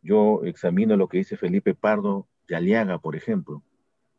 Yo 0.00 0.44
examino 0.44 0.96
lo 0.96 1.08
que 1.08 1.18
dice 1.18 1.36
Felipe 1.36 1.74
Pardo 1.74 2.28
de 2.46 2.54
Aliaga, 2.54 3.00
por 3.00 3.16
ejemplo. 3.16 3.64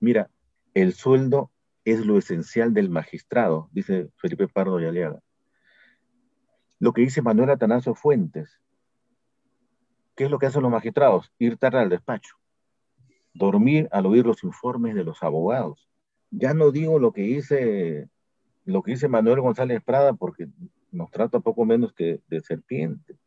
Mira, 0.01 0.29
el 0.73 0.91
sueldo 0.91 1.49
es 1.85 2.05
lo 2.05 2.17
esencial 2.17 2.73
del 2.73 2.89
magistrado, 2.89 3.69
dice 3.71 4.09
Felipe 4.17 4.49
Pardo 4.49 4.75
de 4.75 4.89
Aliaga. 4.89 5.21
Lo 6.79 6.91
que 6.91 7.03
dice 7.03 7.21
Manuel 7.21 7.51
Atanasio 7.51 7.95
Fuentes. 7.95 8.59
¿Qué 10.17 10.25
es 10.25 10.31
lo 10.31 10.37
que 10.37 10.47
hacen 10.47 10.63
los 10.63 10.71
magistrados? 10.71 11.31
Ir 11.39 11.55
tarde 11.55 11.79
al 11.79 11.89
despacho. 11.89 12.35
Dormir 13.33 13.87
al 13.93 14.05
oír 14.05 14.25
los 14.25 14.43
informes 14.43 14.95
de 14.95 15.05
los 15.05 15.23
abogados. 15.23 15.87
Ya 16.29 16.53
no 16.53 16.71
digo 16.71 16.99
lo 16.99 17.13
que 17.13 17.21
dice, 17.21 18.09
lo 18.65 18.83
que 18.83 18.91
dice 18.91 19.07
Manuel 19.07 19.39
González 19.39 19.81
Prada 19.81 20.11
porque 20.11 20.49
nos 20.91 21.09
trata 21.09 21.39
poco 21.39 21.65
menos 21.65 21.93
que 21.93 22.21
de 22.27 22.41
serpiente. 22.41 23.17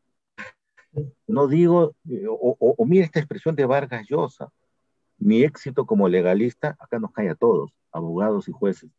No 1.26 1.48
digo, 1.48 1.96
eh, 2.08 2.26
o, 2.28 2.56
o, 2.58 2.86
mira 2.86 3.04
esta 3.04 3.18
expresión 3.18 3.56
de 3.56 3.66
Vargas 3.66 4.06
Llosa, 4.08 4.52
mi 5.18 5.42
éxito 5.42 5.86
como 5.86 6.08
legalista, 6.08 6.76
acá 6.78 6.98
nos 6.98 7.12
cae 7.12 7.30
a 7.30 7.34
todos, 7.34 7.72
abogados 7.90 8.48
y 8.48 8.52
jueces, 8.52 8.90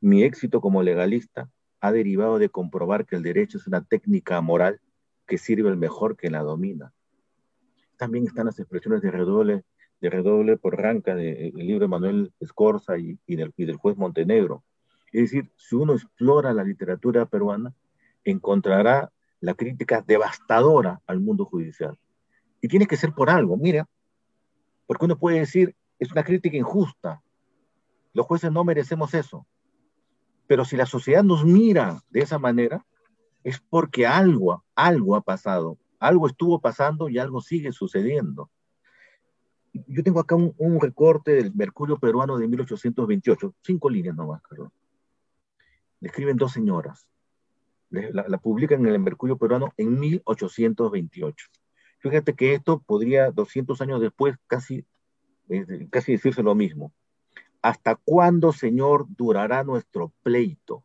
mi 0.00 0.22
éxito 0.22 0.60
como 0.60 0.82
legalista 0.82 1.48
ha 1.80 1.92
derivado 1.92 2.38
de 2.38 2.48
comprobar 2.48 3.06
que 3.06 3.16
el 3.16 3.22
derecho 3.22 3.58
es 3.58 3.66
una 3.66 3.84
técnica 3.84 4.40
moral 4.40 4.80
que 5.26 5.38
sirve 5.38 5.68
el 5.68 5.76
mejor 5.76 6.16
que 6.16 6.30
la 6.30 6.42
domina. 6.42 6.92
También 7.96 8.26
están 8.26 8.46
las 8.46 8.58
expresiones 8.58 9.02
de 9.02 9.10
redoble, 9.10 9.64
de 10.00 10.10
redoble 10.10 10.56
por 10.56 10.76
ranca 10.76 11.14
del 11.14 11.52
libro 11.54 11.84
de 11.84 11.88
Manuel 11.88 12.32
Escorza 12.40 12.98
y, 12.98 13.18
del, 13.26 13.52
y 13.56 13.64
del 13.64 13.76
juez 13.76 13.96
Montenegro. 13.96 14.64
Es 15.12 15.30
decir, 15.30 15.50
si 15.56 15.76
uno 15.76 15.94
explora 15.94 16.52
la 16.52 16.64
literatura 16.64 17.26
peruana, 17.26 17.72
encontrará 18.24 19.12
la 19.40 19.54
crítica 19.54 20.02
devastadora 20.06 21.02
al 21.06 21.20
mundo 21.20 21.44
judicial. 21.44 21.98
Y 22.60 22.68
tiene 22.68 22.86
que 22.86 22.96
ser 22.96 23.12
por 23.12 23.28
algo, 23.28 23.56
mira, 23.56 23.86
porque 24.86 25.04
uno 25.04 25.18
puede 25.18 25.40
decir, 25.40 25.76
es 25.98 26.10
una 26.12 26.24
crítica 26.24 26.56
injusta, 26.56 27.22
los 28.14 28.26
jueces 28.26 28.50
no 28.50 28.64
merecemos 28.64 29.12
eso. 29.12 29.46
Pero 30.46 30.64
si 30.64 30.76
la 30.76 30.86
sociedad 30.86 31.22
nos 31.22 31.44
mira 31.44 32.02
de 32.10 32.20
esa 32.20 32.38
manera, 32.38 32.86
es 33.42 33.60
porque 33.60 34.06
algo, 34.06 34.64
algo 34.74 35.16
ha 35.16 35.20
pasado, 35.20 35.78
algo 35.98 36.26
estuvo 36.26 36.60
pasando 36.60 37.08
y 37.08 37.18
algo 37.18 37.40
sigue 37.40 37.72
sucediendo. 37.72 38.50
Yo 39.72 40.02
tengo 40.02 40.20
acá 40.20 40.36
un, 40.36 40.80
recorte 40.80 41.32
del 41.32 41.54
Mercurio 41.54 41.98
peruano 41.98 42.38
de 42.38 42.46
1828, 42.46 43.54
cinco 43.62 43.90
líneas 43.90 44.14
nomás, 44.14 44.40
Carlos. 44.42 44.70
Le 46.00 46.08
escriben 46.08 46.36
dos 46.36 46.52
señoras 46.52 47.08
la, 47.94 48.38
publican 48.38 48.86
en 48.86 48.92
el 48.92 48.98
Mercurio 48.98 49.36
Peruano 49.38 49.72
en 49.76 49.98
1828. 49.98 51.46
Fíjate 51.98 52.34
que 52.34 52.54
esto 52.54 52.82
podría, 52.84 53.30
200 53.30 53.80
años 53.80 54.00
después, 54.00 54.36
casi, 54.46 54.84
casi 55.90 56.12
decirse 56.12 56.42
lo 56.42 56.54
mismo. 56.54 56.92
¿Hasta 57.62 57.94
cuándo, 57.94 58.52
Señor, 58.52 59.06
durará 59.08 59.64
nuestro 59.64 60.12
pleito? 60.22 60.84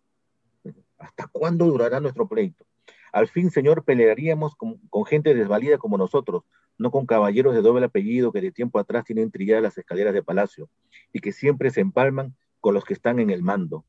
¿Hasta 0.98 1.28
cuándo 1.28 1.66
durará 1.66 2.00
nuestro 2.00 2.28
pleito? 2.28 2.66
Al 3.12 3.28
fin, 3.28 3.52
Señor, 3.52 3.84
pelearíamos 3.84 4.56
con, 4.56 4.78
con, 4.90 5.06
gente 5.06 5.34
desvalida 5.34 5.78
como 5.78 5.98
nosotros, 5.98 6.44
no 6.78 6.92
con 6.92 7.06
caballeros 7.06 7.54
de 7.54 7.62
doble 7.62 7.88
apellido 7.88 8.32
que 8.32 8.40
de 8.40 8.52
tiempo 8.52 8.80
atrás 8.80 9.04
tienen 9.04 9.32
trilladas 9.32 9.64
las 9.64 9.78
escaleras 9.78 10.14
de 10.14 10.24
palacio 10.24 10.70
y 11.12 11.20
que 11.20 11.32
siempre 11.32 11.72
se 11.72 11.82
empalman 11.82 12.36
con 12.60 12.74
los 12.74 12.86
que 12.86 12.94
están 12.94 13.20
en 13.20 13.30
el 13.30 13.42
mando. 13.42 13.86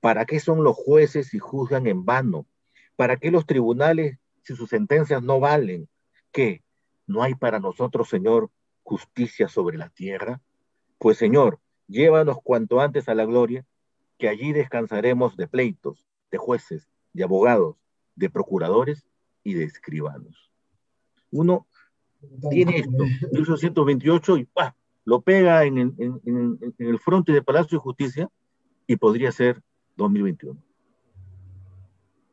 ¿Para 0.00 0.24
qué 0.24 0.40
son 0.40 0.64
los 0.64 0.74
jueces 0.74 1.28
si 1.28 1.38
juzgan 1.38 1.86
en 1.86 2.04
vano? 2.04 2.46
¿Para 3.02 3.16
qué 3.16 3.32
los 3.32 3.46
tribunales 3.46 4.20
si 4.44 4.54
sus 4.54 4.70
sentencias 4.70 5.24
no 5.24 5.40
valen? 5.40 5.88
¿Qué? 6.30 6.62
¿No 7.04 7.24
hay 7.24 7.34
para 7.34 7.58
nosotros, 7.58 8.08
Señor, 8.08 8.48
justicia 8.84 9.48
sobre 9.48 9.76
la 9.76 9.88
tierra? 9.88 10.40
Pues, 10.98 11.18
Señor, 11.18 11.58
llévanos 11.88 12.38
cuanto 12.44 12.80
antes 12.80 13.08
a 13.08 13.16
la 13.16 13.24
gloria, 13.24 13.66
que 14.18 14.28
allí 14.28 14.52
descansaremos 14.52 15.36
de 15.36 15.48
pleitos, 15.48 16.06
de 16.30 16.38
jueces, 16.38 16.88
de 17.12 17.24
abogados, 17.24 17.74
de 18.14 18.30
procuradores 18.30 19.04
y 19.42 19.54
de 19.54 19.64
escribanos. 19.64 20.52
Uno 21.32 21.66
tiene 22.50 22.76
esto, 22.76 23.02
1828, 23.32 24.36
y 24.36 24.48
lo 25.06 25.22
pega 25.22 25.64
en 25.64 25.78
el, 25.78 25.94
en, 25.98 26.20
en 26.24 26.72
el 26.78 27.00
fronte 27.00 27.32
de 27.32 27.42
Palacio 27.42 27.78
de 27.78 27.82
Justicia 27.82 28.30
y 28.86 28.94
podría 28.94 29.32
ser 29.32 29.60
2021. 29.96 30.56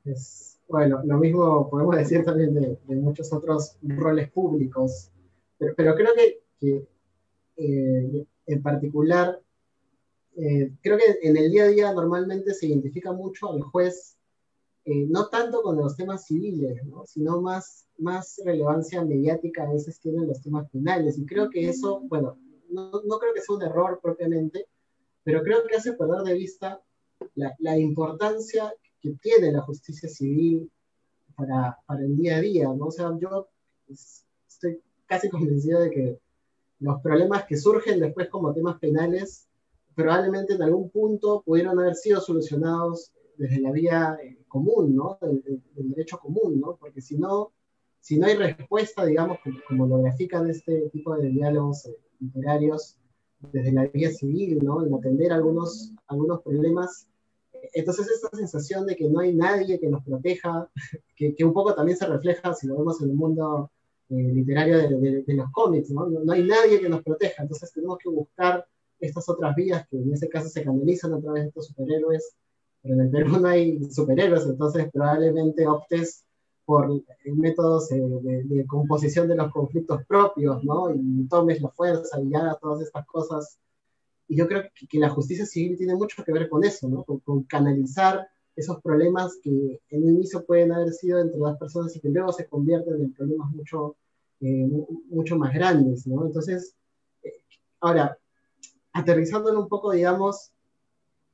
Es 0.05 0.58
bueno, 0.69 1.01
lo 1.03 1.17
mismo 1.17 1.67
podemos 1.67 1.95
decir 1.95 2.23
también 2.23 2.53
de, 2.53 2.77
muchos 2.95 3.33
otros 3.33 3.75
roles 3.81 4.31
públicos, 4.31 5.09
pero, 5.57 5.73
creo 5.75 6.13
que, 6.15 6.87
eh, 7.57 8.25
en 8.45 8.61
particular, 8.61 9.41
eh, 10.37 10.71
creo 10.81 10.97
que 10.97 11.27
en 11.27 11.35
el 11.35 11.51
día 11.51 11.63
a 11.63 11.67
día 11.67 11.93
normalmente 11.93 12.53
se 12.53 12.67
identifica 12.67 13.11
mucho 13.11 13.51
al 13.51 13.61
juez, 13.61 14.15
eh, 14.85 15.05
no 15.09 15.27
tanto 15.27 15.61
con 15.63 15.75
los 15.75 15.97
temas 15.97 16.25
civiles, 16.25 16.79
sino 17.07 17.41
más, 17.41 17.87
más 17.97 18.39
relevancia 18.45 19.03
mediática 19.03 19.63
a 19.63 19.73
veces 19.73 19.99
tienen 19.99 20.27
los 20.27 20.41
temas 20.41 20.69
penales. 20.69 21.17
Y 21.17 21.25
creo 21.25 21.49
que 21.49 21.67
eso, 21.67 22.01
bueno, 22.07 22.37
no, 22.69 22.91
no 23.05 23.19
creo 23.19 23.33
que 23.33 23.41
sea 23.41 23.55
un 23.55 23.63
error 23.63 23.99
propiamente, 24.01 24.67
pero 25.23 25.41
creo 25.43 25.65
que 25.67 25.75
hace 25.75 25.93
perder 25.93 26.21
de 26.21 26.35
vista 26.35 26.81
la, 27.35 27.53
la 27.59 27.77
importancia 27.77 28.73
que 29.01 29.11
tiene 29.21 29.51
la 29.51 29.61
justicia 29.61 30.09
civil 30.09 30.71
para, 31.35 31.77
para, 31.85 32.01
el 32.01 32.17
día 32.17 32.37
a 32.37 32.41
día, 32.41 32.65
¿no? 32.73 32.87
O 32.87 32.91
sea, 32.91 33.17
yo 33.19 33.47
estoy 34.47 34.81
casi 35.05 35.29
convencido 35.29 35.81
de 35.81 35.89
que 35.89 36.19
los 36.79 37.01
problemas 37.01 37.45
que 37.45 37.57
surgen 37.57 37.99
después 37.99 38.29
como 38.29 38.53
temas 38.53 38.79
penales 38.79 39.49
probablemente 39.99 40.53
en 40.53 40.63
algún 40.63 40.89
punto 40.89 41.43
pudieron 41.45 41.77
haber 41.77 41.93
sido 41.93 42.21
solucionados 42.21 43.11
desde 43.37 43.59
la 43.59 43.71
vía 43.71 44.17
eh, 44.23 44.37
común, 44.47 44.95
¿no? 44.95 45.17
Del, 45.21 45.61
derecho 45.75 46.17
común, 46.19 46.61
¿no? 46.61 46.77
Porque 46.77 47.01
si 47.01 47.17
no, 47.17 47.51
si 47.99 48.17
no 48.17 48.27
hay 48.27 48.35
respuesta, 48.35 49.05
digamos, 49.05 49.39
como, 49.67 49.87
lo 49.87 50.01
grafican 50.01 50.49
este 50.49 50.89
tipo 50.89 51.17
de 51.17 51.27
diálogos 51.27 51.85
eh, 51.85 51.97
literarios 52.21 52.95
desde 53.51 53.73
la 53.73 53.87
vía 53.87 54.11
civil, 54.11 54.59
¿no? 54.63 54.85
En 54.85 54.93
atender 54.93 55.33
algunos, 55.33 55.91
algunos 56.07 56.41
problemas 56.43 57.08
entonces 57.73 58.07
esta 58.09 58.35
sensación 58.35 58.85
de 58.85 58.95
que 58.95 59.09
no 59.09 59.19
hay 59.19 59.33
nadie 59.33 59.79
que 59.79 59.89
nos 59.89 60.03
proteja, 60.03 60.69
que, 61.15 61.35
un 61.43 61.53
poco 61.53 61.73
también 61.73 61.97
se 61.97 62.05
refleja 62.05 62.53
si 62.53 62.67
lo 62.67 62.77
vemos 62.77 63.01
en 63.01 63.09
el 63.09 63.15
mundo 63.15 63.71
eh, 64.09 64.15
literario 64.15 64.77
de, 64.77 65.23
los 65.27 65.51
cómics, 65.51 65.91
¿no? 65.91 66.07
¿no? 66.07 66.31
hay 66.31 66.43
nadie 66.43 66.79
que 66.79 66.89
nos 66.89 67.03
proteja, 67.03 67.43
entonces 67.43 67.71
tenemos 67.71 67.97
que 67.97 68.09
buscar 68.09 68.65
estas 68.99 69.29
otras 69.29 69.55
vías 69.55 69.87
que 69.87 69.97
en 69.97 70.13
ese 70.13 70.27
caso 70.27 70.49
se 70.49 70.63
canalizan 70.63 71.13
a 71.13 71.21
través 71.21 71.43
de 71.43 71.47
estos 71.49 71.67
superhéroes, 71.67 72.35
pero 72.81 72.95
en 72.95 73.01
el 73.01 73.09
Perú 73.09 73.39
no 73.39 73.47
hay 73.47 73.83
superhéroes, 73.91 74.45
entonces 74.45 74.89
probablemente 74.91 75.67
optes 75.67 76.23
por 76.65 76.87
métodos 77.25 77.91
eh, 77.91 77.99
de, 77.99 78.43
de, 78.43 78.67
composición 78.67 79.27
de 79.27 79.35
los 79.35 79.51
conflictos 79.51 80.05
propios, 80.05 80.63
¿no? 80.63 80.93
Y 80.93 81.27
tomes 81.27 81.61
la 81.61 81.69
fuerza 81.69 82.21
y 82.21 82.33
hagas 82.35 82.59
todas 82.59 82.81
estas 82.81 83.07
cosas 83.07 83.57
y 84.29 84.37
yo 84.37 84.47
creo 84.47 84.63
que, 84.87 84.99
la 84.99 85.09
justicia 85.09 85.45
civil 85.45 85.75
tiene 85.75 85.95
mucho 85.95 86.23
que 86.23 86.31
ver 86.31 86.47
con 86.49 86.63
eso, 86.63 86.87
¿no? 86.87 87.03
Con, 87.03 87.43
canalizar 87.43 88.29
esos 88.55 88.79
problemas 88.81 89.39
que 89.41 89.81
en 89.89 90.03
un 90.03 90.17
inicio 90.17 90.45
pueden 90.45 90.71
haber 90.71 90.93
sido 90.93 91.19
entre 91.19 91.39
las 91.39 91.57
personas 91.57 91.95
y 91.95 91.99
que 91.99 92.09
luego 92.09 92.31
se 92.31 92.47
convierten 92.47 93.01
en 93.01 93.11
problemas 93.13 93.49
mucho, 93.51 93.95
eh, 94.41 94.69
mucho 95.09 95.35
más 95.35 95.51
grandes, 95.51 96.05
¿no? 96.05 96.27
Entonces, 96.27 96.75
eh, 97.23 97.41
ahora, 97.79 98.19
aterrizándolo 98.93 99.61
un 99.61 99.67
poco, 99.67 99.93
digamos, 99.93 100.51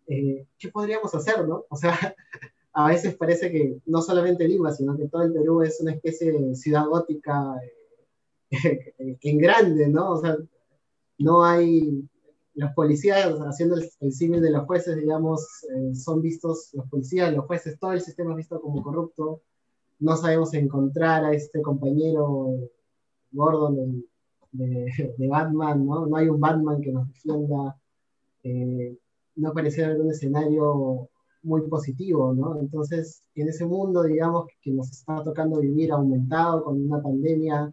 eh, 0.08 0.48
¿qué 0.58 0.70
podríamos 0.70 1.14
hacer, 1.14 1.46
no? 1.46 1.66
O 1.70 1.76
sea, 1.76 1.92
a 2.72 2.88
veces 2.88 3.18
parece 3.18 3.52
que 3.52 3.78
no 3.88 4.02
solamente 4.02 4.48
Lima, 4.48 4.72
sino 4.72 4.96
que 4.96 5.10
todo 5.10 5.24
el 5.24 5.34
Perú 5.34 5.64
es 5.64 5.82
una 5.82 5.92
especie 5.92 6.32
de 6.32 6.56
ciudad 6.56 6.86
gótica 6.86 7.56
en 8.52 9.38
grande, 9.38 9.90
¿no? 9.90 10.12
O 10.12 10.22
sea, 10.22 10.38
no 11.18 11.44
hay 11.44 12.08
los 12.56 12.72
policías, 12.74 13.34
haciendo 13.42 13.76
el, 13.76 13.90
el 14.00 14.42
de 14.42 14.52
los 14.52 14.66
jueces, 14.66 14.96
digamos, 14.96 15.46
eh, 15.76 15.94
son 15.96 16.22
vistos, 16.22 16.70
los 16.74 16.88
policías, 16.90 17.34
los 17.34 17.46
jueces, 17.46 17.78
todo 17.80 17.92
el 17.92 18.02
sistema 18.02 18.32
es 18.32 18.38
visto 18.38 18.62
como 18.62 18.82
corrupto. 18.82 19.42
No 20.00 20.16
sabemos 20.16 20.54
encontrar 20.54 21.26
a 21.26 21.34
este 21.34 21.62
compañero 21.62 22.70
Gordon, 23.32 24.06
de, 24.52 25.28
Batman, 25.28 25.86
¿no? 25.86 26.06
No 26.06 26.16
hay 26.16 26.30
un 26.30 26.40
Batman 26.40 26.82
que 26.82 26.92
nos 26.92 27.08
defienda. 27.08 27.78
Eh, 28.44 28.98
no 29.36 29.54
parece 29.54 29.84
haber 29.84 30.02
un 30.02 30.12
escenario 30.12 31.10
muy 31.44 31.62
positivo, 31.68 32.34
¿no? 32.34 32.60
Entonces, 32.60 33.22
en 33.36 33.50
ese 33.50 33.66
mundo, 33.66 34.04
digamos, 34.04 34.48
que 34.62 34.72
nos 34.72 34.92
está 34.92 35.22
tocando 35.24 35.60
vivir 35.60 35.92
aumentado 35.92 36.64
con 36.64 36.82
una 36.82 37.02
pandemia 37.02 37.70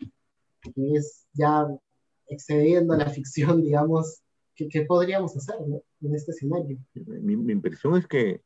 que 0.61 0.95
es 0.95 1.27
ya 1.33 1.69
excediendo 2.27 2.97
la 2.97 3.09
ficción, 3.09 3.63
digamos, 3.63 4.23
¿qué, 4.55 4.85
podríamos 4.87 5.37
hacer 5.37 5.57
en 6.01 6.15
este 6.15 6.33
escenario? 6.33 6.79
Mi, 6.95 7.37
mi, 7.37 7.53
impresión 7.53 7.97
es 7.97 8.07
que 8.07 8.43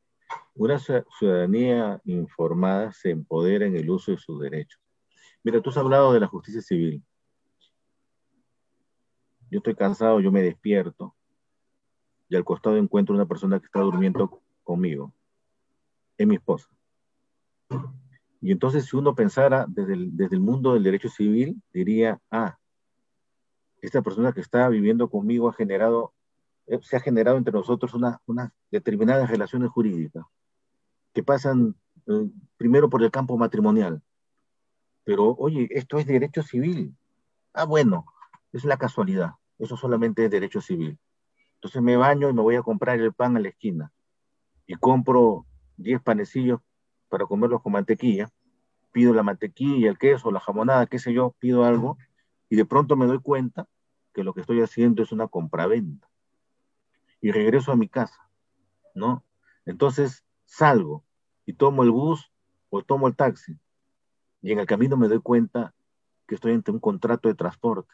una 0.55 0.79
ciudadanía 0.79 2.01
informada 2.05 2.93
se 2.93 3.11
empodera 3.11 3.67
en 3.67 3.77
el 3.77 3.89
uso 3.91 4.13
de 4.13 4.19
sus 4.19 4.41
derechos. 4.41 4.81
Mira, 5.43 5.61
tú 5.61 5.71
has 5.71 5.77
hablado 5.77 6.13
de 6.13 6.21
la 6.21 6.27
justicia 6.27 6.61
civil. 6.61 7.03
Yo 9.51 9.59
estoy 9.59 9.75
cansado, 9.75 10.21
yo 10.21 10.33
me 10.33 10.43
despierto 10.43 11.15
y 12.29 12.37
al 12.37 12.45
costado 12.45 12.77
encuentro 12.77 13.15
una 13.15 13.27
persona 13.27 13.61
que 13.61 13.67
está 13.67 13.81
durmiendo 13.81 14.43
conmigo. 14.65 15.15
Es 16.19 16.27
mi 16.27 16.37
esposa. 16.37 16.69
Y 18.41 18.53
entonces 18.53 18.85
si 18.85 18.97
uno 18.97 19.15
pensara 19.15 19.67
desde 19.69 19.95
el, 19.95 20.17
desde 20.17 20.37
el 20.37 20.41
mundo 20.41 20.75
del 20.75 20.83
derecho 20.83 21.09
civil, 21.09 21.63
diría, 21.73 22.21
ah, 22.31 22.59
esta 23.87 24.03
persona 24.03 24.33
que 24.33 24.41
está 24.41 24.69
viviendo 24.69 25.09
conmigo 25.09 25.49
ha 25.49 25.53
generado, 25.53 26.13
eh, 26.67 26.79
se 26.83 26.97
ha 26.97 27.01
generado 27.01 27.37
entre 27.37 27.53
nosotros 27.53 27.95
unas 27.95 28.19
una 28.27 28.53
determinadas 28.71 29.31
relaciones 29.31 29.71
jurídicas 29.71 30.25
que 31.13 31.23
pasan 31.23 31.77
eh, 32.09 32.29
primero 32.57 32.91
por 32.91 33.03
el 33.03 33.11
campo 33.11 33.39
matrimonial. 33.39 34.03
Pero, 35.05 35.37
oye, 35.39 35.69
esto 35.71 35.99
es 35.99 36.07
derecho 36.07 36.43
civil. 36.43 36.97
Ah, 37.53 37.65
bueno, 37.65 38.07
es 38.53 38.65
la 38.65 38.77
casualidad. 38.77 39.35
Eso 39.59 39.77
solamente 39.77 40.25
es 40.25 40.31
derecho 40.31 40.61
civil. 40.61 40.99
Entonces 41.55 41.81
me 41.81 41.97
baño 41.97 42.29
y 42.29 42.33
me 42.33 42.43
voy 42.43 42.57
a 42.57 42.63
comprar 42.63 42.99
el 43.01 43.15
pan 43.15 43.37
a 43.37 43.41
la 43.41 43.49
esquina. 43.49 43.93
Y 44.67 44.75
compro 44.75 45.47
10 45.77 46.03
panecillos 46.03 46.61
para 47.09 47.25
comerlos 47.25 47.63
con 47.63 47.73
mantequilla. 47.73 48.29
Pido 48.91 49.15
la 49.15 49.23
mantequilla, 49.23 49.89
el 49.91 49.99
queso, 49.99 50.33
la 50.33 50.41
jamonada, 50.41 50.87
qué 50.87 50.99
sé 50.99 51.13
yo, 51.13 51.37
pido 51.39 51.65
algo. 51.65 51.97
Y 52.51 52.57
de 52.57 52.65
pronto 52.65 52.97
me 52.97 53.07
doy 53.07 53.21
cuenta 53.21 53.69
que 54.17 54.25
lo 54.25 54.33
que 54.33 54.41
estoy 54.41 54.63
haciendo 54.63 55.03
es 55.03 55.13
una 55.13 55.29
compraventa. 55.29 56.09
Y 57.21 57.33
regreso 57.33 57.71
a 57.71 57.77
mi 57.77 57.87
casa, 57.87 58.31
¿no? 58.95 59.27
Entonces 59.67 60.25
salgo 60.47 61.05
y 61.45 61.53
tomo 61.53 61.83
el 61.83 61.91
bus 61.91 62.33
o 62.71 62.81
tomo 62.81 63.09
el 63.09 63.15
taxi. 63.15 63.59
Y 64.41 64.53
en 64.53 64.59
el 64.59 64.65
camino 64.65 64.97
me 64.97 65.09
doy 65.09 65.21
cuenta 65.21 65.75
que 66.27 66.35
estoy 66.35 66.55
ante 66.55 66.71
un 66.71 66.81
contrato 66.81 67.29
de 67.29 67.35
transporte. 67.35 67.93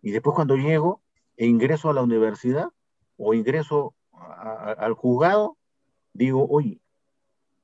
Y 0.00 0.12
después 0.12 0.36
cuando 0.36 0.54
llego 0.54 1.02
e 1.36 1.46
ingreso 1.46 1.90
a 1.90 1.92
la 1.92 2.04
universidad 2.04 2.68
o 3.16 3.34
ingreso 3.34 3.96
al 4.12 4.92
juzgado, 4.92 5.58
digo, 6.12 6.46
oye, 6.48 6.80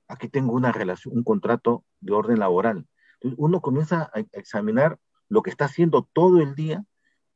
aquí 0.08 0.28
tengo 0.28 0.52
una 0.52 0.72
relación, 0.72 1.16
un 1.16 1.22
contrato 1.22 1.84
de 2.00 2.12
orden 2.12 2.40
laboral. 2.40 2.88
Entonces 3.20 3.38
uno 3.38 3.60
comienza 3.60 4.10
a 4.12 4.18
examinar 4.32 4.98
lo 5.28 5.42
que 5.42 5.50
está 5.50 5.66
haciendo 5.66 6.08
todo 6.12 6.40
el 6.40 6.56
día 6.56 6.84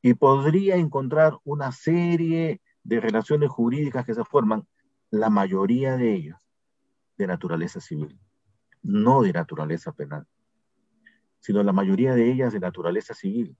y 0.07 0.15
podría 0.15 0.77
encontrar 0.77 1.37
una 1.43 1.73
serie 1.73 2.61
de 2.85 3.01
relaciones 3.01 3.51
jurídicas 3.51 4.07
que 4.07 4.15
se 4.15 4.25
forman, 4.25 4.65
la 5.11 5.31
mayoría 5.31 5.97
de 5.97 6.15
ellas 6.15 6.41
de 7.19 7.27
naturaleza 7.27 7.81
civil, 7.81 8.17
no 8.85 9.23
de 9.23 9.33
naturaleza 9.33 9.91
penal, 9.91 10.25
sino 11.41 11.61
la 11.65 11.73
mayoría 11.73 12.15
de 12.15 12.31
ellas 12.31 12.53
de 12.53 12.61
naturaleza 12.61 13.15
civil. 13.15 13.57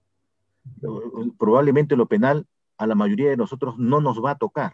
Probablemente 1.37 1.97
lo 1.97 2.05
penal 2.05 2.47
a 2.77 2.87
la 2.87 2.95
mayoría 2.95 3.29
de 3.29 3.35
nosotros 3.35 3.77
no 3.77 3.99
nos 3.99 4.23
va 4.23 4.31
a 4.31 4.37
tocar, 4.37 4.71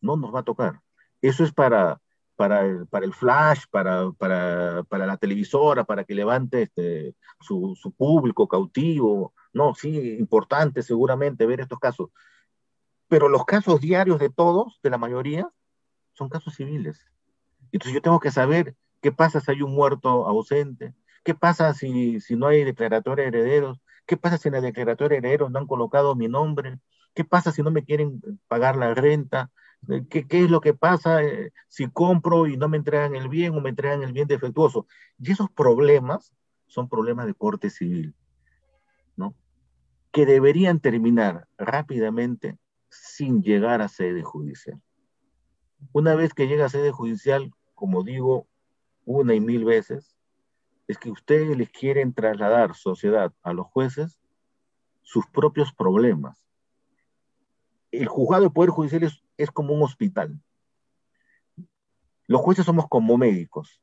no 0.00 0.16
nos 0.16 0.32
va 0.32 0.40
a 0.40 0.44
tocar. 0.44 0.80
Eso 1.20 1.42
es 1.42 1.52
para, 1.52 2.00
para, 2.36 2.66
el, 2.66 2.86
para 2.86 3.04
el 3.04 3.14
flash, 3.14 3.64
para, 3.68 4.12
para, 4.12 4.84
para, 4.84 5.06
la 5.08 5.16
televisora, 5.16 5.82
para 5.82 6.04
que 6.04 6.14
levante 6.14 6.62
este, 6.62 7.16
su, 7.40 7.74
su 7.74 7.90
público 7.90 8.46
cautivo, 8.46 9.34
no, 9.54 9.74
sí, 9.74 10.16
importante 10.18 10.82
seguramente 10.82 11.46
ver 11.46 11.60
estos 11.60 11.78
casos. 11.78 12.10
Pero 13.08 13.28
los 13.28 13.44
casos 13.44 13.80
diarios 13.80 14.18
de 14.18 14.30
todos, 14.30 14.80
de 14.82 14.90
la 14.90 14.98
mayoría, 14.98 15.48
son 16.12 16.28
casos 16.28 16.54
civiles. 16.54 17.06
Entonces 17.72 17.94
yo 17.94 18.02
tengo 18.02 18.20
que 18.20 18.30
saber 18.30 18.76
qué 19.00 19.12
pasa 19.12 19.40
si 19.40 19.52
hay 19.52 19.62
un 19.62 19.74
muerto 19.74 20.26
ausente, 20.26 20.94
qué 21.24 21.34
pasa 21.34 21.72
si, 21.74 22.20
si 22.20 22.36
no 22.36 22.48
hay 22.48 22.64
declaratoria 22.64 23.24
de 23.24 23.28
herederos, 23.28 23.80
qué 24.06 24.16
pasa 24.16 24.38
si 24.38 24.48
en 24.48 24.54
la 24.54 24.60
declaratoria 24.60 25.20
de 25.20 25.26
herederos 25.26 25.50
no 25.50 25.58
han 25.58 25.66
colocado 25.66 26.14
mi 26.14 26.28
nombre, 26.28 26.78
qué 27.14 27.24
pasa 27.24 27.52
si 27.52 27.62
no 27.62 27.70
me 27.70 27.84
quieren 27.84 28.20
pagar 28.48 28.76
la 28.76 28.94
renta, 28.94 29.50
¿Qué, 30.08 30.26
¿Qué, 30.26 30.44
es 30.44 30.50
lo 30.50 30.60
que 30.60 30.74
pasa 30.74 31.22
eh, 31.22 31.52
si 31.68 31.88
compro 31.90 32.46
y 32.46 32.56
no 32.56 32.68
me 32.68 32.78
entregan 32.78 33.14
el 33.14 33.28
bien 33.28 33.54
o 33.54 33.60
me 33.60 33.70
entregan 33.70 34.02
el 34.02 34.12
bien 34.12 34.26
defectuoso? 34.26 34.86
Y 35.18 35.32
esos 35.32 35.50
problemas 35.50 36.32
son 36.66 36.88
problemas 36.88 37.26
de 37.26 37.34
corte 37.34 37.70
civil. 37.70 38.14
Que 40.14 40.26
deberían 40.26 40.78
terminar 40.78 41.48
rápidamente 41.58 42.56
sin 42.88 43.42
llegar 43.42 43.82
a 43.82 43.88
sede 43.88 44.22
judicial. 44.22 44.80
Una 45.92 46.14
vez 46.14 46.32
que 46.34 46.46
llega 46.46 46.66
a 46.66 46.68
sede 46.68 46.92
judicial, 46.92 47.50
como 47.74 48.04
digo 48.04 48.46
una 49.04 49.34
y 49.34 49.40
mil 49.40 49.64
veces, 49.64 50.16
es 50.86 50.98
que 50.98 51.10
ustedes 51.10 51.58
les 51.58 51.68
quieren 51.68 52.14
trasladar 52.14 52.76
sociedad 52.76 53.32
a 53.42 53.52
los 53.52 53.66
jueces 53.66 54.20
sus 55.02 55.26
propios 55.26 55.72
problemas. 55.72 56.46
El 57.90 58.06
juzgado 58.06 58.44
de 58.44 58.50
Poder 58.50 58.70
Judicial 58.70 59.10
es, 59.36 59.50
como 59.50 59.74
un 59.74 59.82
hospital. 59.82 60.40
Los 62.28 62.40
jueces 62.40 62.64
somos 62.64 62.86
como 62.88 63.18
médicos. 63.18 63.82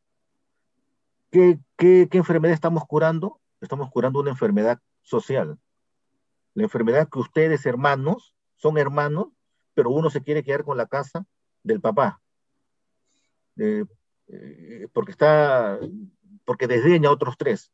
¿Qué, 1.30 1.60
enfermedad 1.78 2.54
estamos 2.54 2.86
curando? 2.86 3.41
Estamos 3.60 3.89
curando 3.91 4.22
una 4.22 4.32
enfermedad 4.32 4.80
social 5.02 5.60
la 6.54 6.64
enfermedad 6.64 7.10
que 7.10 7.20
ustedes, 7.20 7.66
hermanos, 7.66 8.36
son 8.56 8.78
hermanos, 8.78 9.28
pero 9.74 9.90
uno 9.90 10.10
se 10.10 10.22
quiere 10.22 10.44
quedar 10.44 10.64
con 10.64 10.78
la 10.78 10.88
casa 10.88 11.26
del 11.64 11.82
papá. 11.82 12.22
Eh, 13.58 13.86
porque 14.94 15.12
está, 15.12 15.80
porque 16.46 16.68
desdeña 16.68 17.10
a 17.10 17.14
otros 17.14 17.38
tres. 17.38 17.72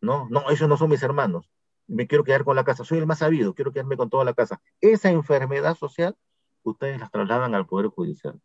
No, 0.00 0.28
no, 0.30 0.50
esos 0.50 0.68
no 0.68 0.76
son 0.76 0.90
mis 0.90 1.02
hermanos. 1.02 1.50
Me 1.86 2.06
quiero 2.06 2.24
quedar 2.24 2.44
con 2.44 2.56
la 2.56 2.64
casa. 2.64 2.84
Soy 2.84 2.98
el 2.98 3.06
más 3.06 3.18
sabido, 3.18 3.54
quiero 3.54 3.72
quedarme 3.72 3.96
con 3.96 4.10
toda 4.10 4.24
la 4.24 4.34
casa. 4.34 4.60
Esa 4.80 5.10
enfermedad 5.10 5.76
social, 5.76 6.16
ustedes 6.62 7.00
las 7.00 7.10
trasladan 7.10 7.54
al 7.54 7.66
Poder 7.66 7.88
Judicial. 7.88 8.40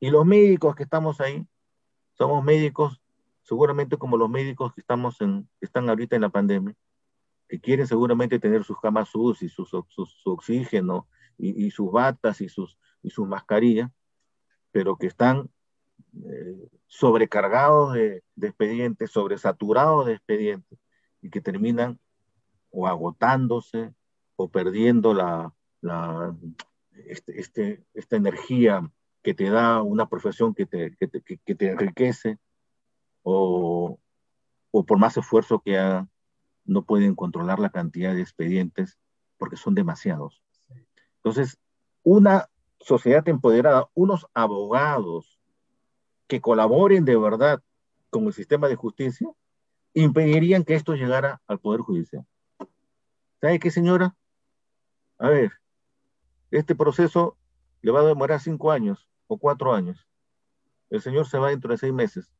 Y 0.00 0.10
los 0.10 0.24
médicos 0.24 0.74
que 0.74 0.84
estamos 0.84 1.20
ahí, 1.20 1.46
somos 2.14 2.44
médicos, 2.44 3.00
seguramente 3.42 3.96
como 3.96 4.16
los 4.16 4.30
médicos 4.30 4.72
que 4.74 4.80
estamos 4.80 5.20
en, 5.20 5.48
están 5.60 5.88
ahorita 5.88 6.16
en 6.16 6.22
la 6.22 6.28
pandemia, 6.28 6.74
que 7.52 7.60
quieren 7.60 7.86
seguramente 7.86 8.38
tener 8.38 8.64
sus 8.64 8.80
camas 8.80 9.10
sus 9.10 9.42
y 9.42 9.50
su, 9.50 9.66
oxígeno 10.24 11.06
y, 11.36 11.70
sus 11.70 11.92
batas 11.92 12.40
y 12.40 12.48
sus, 12.48 12.78
y 13.02 13.10
sus 13.10 13.28
mascarillas, 13.28 13.90
pero 14.70 14.96
que 14.96 15.06
están 15.06 15.50
eh, 16.30 16.70
sobrecargados 16.86 17.92
de, 17.92 18.22
expedientes, 18.40 19.10
sobresaturados 19.10 20.06
de 20.06 20.14
expedientes 20.14 20.78
y 21.20 21.28
que 21.28 21.42
terminan 21.42 22.00
o 22.70 22.86
agotándose 22.86 23.92
o 24.36 24.48
perdiendo 24.48 25.12
la, 25.12 25.52
la 25.82 26.34
este, 27.04 27.38
este, 27.38 27.84
esta 27.92 28.16
energía 28.16 28.90
que 29.22 29.34
te 29.34 29.50
da 29.50 29.82
una 29.82 30.08
profesión 30.08 30.54
que 30.54 30.64
te, 30.64 30.96
que 30.96 31.06
te, 31.06 31.20
que 31.20 31.54
te 31.54 31.68
enriquece 31.68 32.38
o, 33.22 33.98
o, 34.70 34.86
por 34.86 34.96
más 34.96 35.18
esfuerzo 35.18 35.60
que 35.60 35.76
hagan, 35.76 36.08
no 36.64 36.82
pueden 36.82 37.14
controlar 37.14 37.58
la 37.58 37.70
cantidad 37.70 38.14
de 38.14 38.22
expedientes 38.22 38.98
porque 39.36 39.56
son 39.56 39.74
demasiados. 39.74 40.42
Entonces, 41.16 41.58
una 42.02 42.48
sociedad 42.80 43.26
empoderada, 43.28 43.88
unos 43.94 44.26
abogados 44.34 45.40
que 46.26 46.40
colaboren 46.40 47.04
de 47.04 47.16
verdad 47.16 47.62
con 48.10 48.26
el 48.26 48.32
sistema 48.32 48.68
de 48.68 48.76
justicia, 48.76 49.28
impedirían 49.94 50.64
que 50.64 50.74
esto 50.74 50.94
llegara 50.94 51.42
al 51.46 51.58
Poder 51.58 51.80
Judicial. 51.80 52.26
¿Sabe 53.40 53.58
qué, 53.58 53.70
señora? 53.70 54.16
A 55.18 55.28
ver, 55.28 55.52
este 56.50 56.74
proceso 56.74 57.36
le 57.80 57.90
va 57.90 58.00
a 58.00 58.04
demorar 58.04 58.40
cinco 58.40 58.70
años 58.70 59.08
o 59.26 59.38
cuatro 59.38 59.74
años. 59.74 60.06
El 60.90 61.00
señor 61.00 61.26
se 61.26 61.38
va 61.38 61.50
dentro 61.50 61.70
de 61.70 61.78
seis 61.78 61.92
meses. 61.92 62.32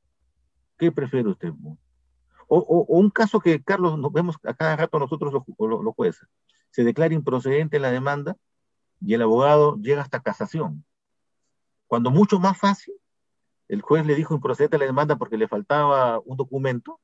¿Qué 0.79 0.93
prefiere 0.93 1.29
usted? 1.29 1.53
O, 2.55 2.85
un 2.99 3.09
caso 3.09 3.41
que, 3.41 3.63
Carlos, 3.63 3.99
nos 3.99 4.13
vemos 4.13 4.37
a 4.45 4.53
cada 4.53 4.77
rato 4.77 4.99
nosotros 4.99 5.33
los, 5.33 5.43
los, 5.59 5.95
jueces. 5.95 6.29
Se 6.69 6.85
declara 6.85 7.15
improcedente 7.15 7.79
la 7.79 7.91
demanda 7.91 8.37
y 9.01 9.15
el 9.15 9.23
abogado 9.23 9.79
llega 9.79 10.03
hasta 10.03 10.21
casación. 10.21 10.85
Cuando 11.87 12.11
mucho 12.11 12.39
más 12.39 12.59
fácil, 12.59 12.95
el 13.69 13.81
juez 13.81 14.05
le 14.05 14.15
dijo 14.15 14.35
improcedente 14.35 14.77
la 14.77 14.85
demanda 14.85 15.17
porque 15.17 15.39
le 15.39 15.49
faltaba 15.49 16.21
un 16.27 16.37
documento, 16.37 17.01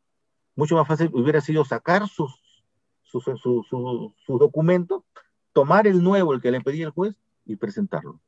mucho 0.54 0.76
más 0.76 0.87
fácil 0.87 1.08
hubiera 1.14 1.40
sido 1.40 1.64
sacar 1.64 2.06
sus, 2.08 2.62
su, 3.02 3.22
su, 3.22 3.38
su, 3.38 4.14
su, 4.18 4.38
documento, 4.38 5.06
tomar 5.54 5.87
el 5.87 6.02
nuevo, 6.02 6.34
el 6.34 6.42
que 6.42 6.50
le 6.50 6.61
pedía 6.61 6.84
el 6.84 6.92
juez, 6.92 7.16
y 7.46 7.56
presentarlo. 7.56 8.20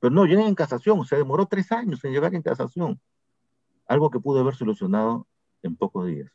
Pero 0.00 0.14
no, 0.14 0.26
lleguen 0.26 0.48
en 0.48 0.54
casación, 0.54 1.02
se 1.06 1.16
demoró 1.16 1.46
tres 1.46 1.72
años 1.72 2.04
en 2.04 2.12
llegar 2.12 2.34
en 2.34 2.42
casación. 2.42 3.00
Algo 3.86 4.10
que 4.10 4.20
pudo 4.20 4.40
haber 4.40 4.54
solucionado 4.54 5.26
en 5.62 5.74
pocos 5.74 6.06
días. 6.06 6.30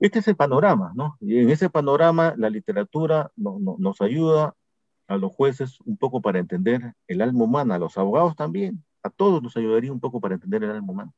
Este 0.00 0.20
es 0.20 0.28
el 0.28 0.36
panorama, 0.36 0.92
¿no? 0.94 1.16
Y 1.20 1.38
en 1.38 1.50
ese 1.50 1.70
panorama 1.70 2.34
la 2.36 2.50
literatura 2.50 3.32
nos 3.36 4.00
ayuda 4.00 4.54
a 5.08 5.16
los 5.16 5.32
jueces 5.32 5.80
un 5.80 5.96
poco 5.96 6.20
para 6.20 6.38
entender 6.38 6.94
el 7.08 7.22
alma 7.22 7.44
humana, 7.44 7.74
a 7.74 7.78
los 7.78 7.96
abogados 7.98 8.36
también, 8.36 8.84
a 9.02 9.10
todos 9.10 9.42
nos 9.42 9.56
ayudaría 9.56 9.92
un 9.92 10.00
poco 10.00 10.20
para 10.20 10.34
entender 10.34 10.62
el 10.62 10.70
alma 10.70 10.92
humana. 10.92 11.12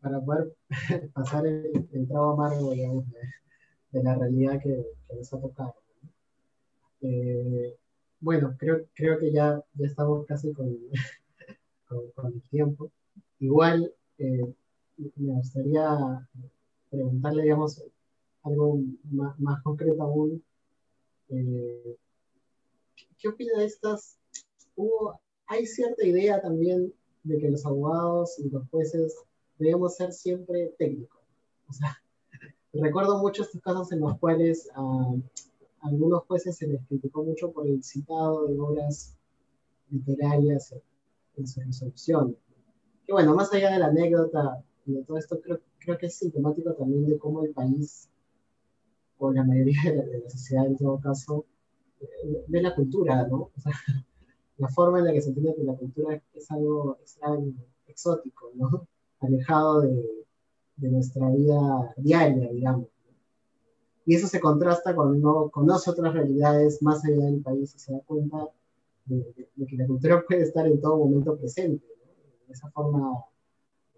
Para 0.00 0.20
poder 0.20 0.54
pasar 1.14 1.46
el, 1.46 2.06
trago 2.08 2.32
amargo, 2.32 2.70
de, 2.70 4.02
la 4.02 4.14
realidad 4.16 4.60
que, 4.62 4.84
que, 5.08 5.16
nos 5.16 5.32
ha 5.32 5.40
tocado. 5.40 5.74
Eh, 7.00 7.76
bueno, 8.20 8.54
creo, 8.58 8.86
creo 8.94 9.18
que 9.18 9.32
ya, 9.32 9.62
ya 9.74 9.86
estamos 9.86 10.26
casi 10.26 10.52
con, 10.52 10.76
con, 12.14 12.32
el 12.32 12.42
tiempo. 12.50 12.90
Igual, 13.38 13.92
eh, 14.18 14.54
me 14.96 15.32
gustaría 15.32 16.26
preguntarle, 16.94 17.42
digamos, 17.42 17.82
algo 18.42 18.78
más, 19.10 19.38
más 19.40 19.62
concreto 19.62 20.02
aún. 20.02 20.42
Eh, 21.28 21.96
¿Qué 23.18 23.28
opina 23.28 23.58
de 23.58 23.64
estas? 23.64 24.18
Hubo, 24.76 25.20
hay 25.46 25.66
cierta 25.66 26.06
idea 26.06 26.40
también 26.40 26.92
de 27.22 27.38
que 27.38 27.50
los 27.50 27.64
abogados 27.66 28.38
y 28.38 28.48
los 28.50 28.68
jueces 28.70 29.16
debemos 29.58 29.96
ser 29.96 30.12
siempre 30.12 30.74
técnicos. 30.78 31.20
O 31.68 31.72
sea, 31.72 31.96
recuerdo 32.72 33.18
mucho 33.18 33.42
estos 33.42 33.60
casos 33.62 33.92
en 33.92 34.00
los 34.00 34.18
cuales 34.18 34.68
a 34.74 35.14
algunos 35.80 36.24
jueces 36.24 36.56
se 36.56 36.66
les 36.66 36.84
criticó 36.86 37.22
mucho 37.24 37.50
por 37.52 37.66
el 37.66 37.82
citado 37.82 38.46
de 38.46 38.58
obras 38.58 39.16
literarias 39.90 40.74
en 41.36 41.46
su 41.46 41.60
resolución. 41.60 42.36
Que 43.06 43.12
bueno, 43.12 43.34
más 43.34 43.52
allá 43.52 43.70
de 43.72 43.78
la 43.78 43.86
anécdota 43.86 44.62
y 44.86 44.92
de 44.92 45.02
todo 45.04 45.18
esto, 45.18 45.40
creo, 45.40 45.60
creo 45.84 45.98
que 45.98 46.06
es 46.06 46.16
sintomático 46.16 46.72
también 46.74 47.06
de 47.06 47.18
cómo 47.18 47.44
el 47.44 47.52
país, 47.52 48.08
o 49.18 49.32
la 49.32 49.44
mayoría 49.44 49.80
de 49.84 50.20
la, 50.20 50.30
sociedad 50.30 50.66
en 50.66 50.76
todo 50.76 50.98
caso, 51.00 51.44
eh, 52.00 52.44
ve 52.48 52.62
la 52.62 52.74
cultura, 52.74 53.26
¿no? 53.28 53.50
O 53.56 53.60
sea, 53.60 53.72
la 54.58 54.68
forma 54.68 54.98
en 54.98 55.06
la 55.06 55.12
que 55.12 55.22
se 55.22 55.28
entiende 55.28 55.54
que 55.54 55.64
la 55.64 55.76
cultura 55.76 56.20
es 56.32 56.50
algo 56.50 56.98
exótico, 57.86 58.50
¿no? 58.54 58.86
Alejado 59.20 59.82
de, 59.82 60.24
de 60.76 60.88
nuestra 60.90 61.28
vida 61.30 61.94
diaria, 61.96 62.50
digamos. 62.50 62.88
Y 64.06 64.14
eso 64.14 64.26
se 64.26 64.40
contrasta 64.40 64.94
cuando 64.94 65.16
uno 65.16 65.50
conoce 65.50 65.90
otras 65.90 66.12
realidades 66.12 66.82
más 66.82 67.04
allá 67.04 67.24
del 67.24 67.40
país 67.40 67.74
y 67.74 67.78
se 67.78 67.92
da 67.92 68.00
cuenta 68.00 68.48
de, 69.06 69.48
que 69.66 69.76
la 69.76 69.86
cultura 69.86 70.24
puede 70.26 70.42
estar 70.42 70.66
en 70.66 70.80
todo 70.80 70.98
momento 70.98 71.36
presente, 71.36 71.86
¿no? 71.86 72.46
de 72.46 72.52
esa 72.52 72.70
forma 72.70 73.24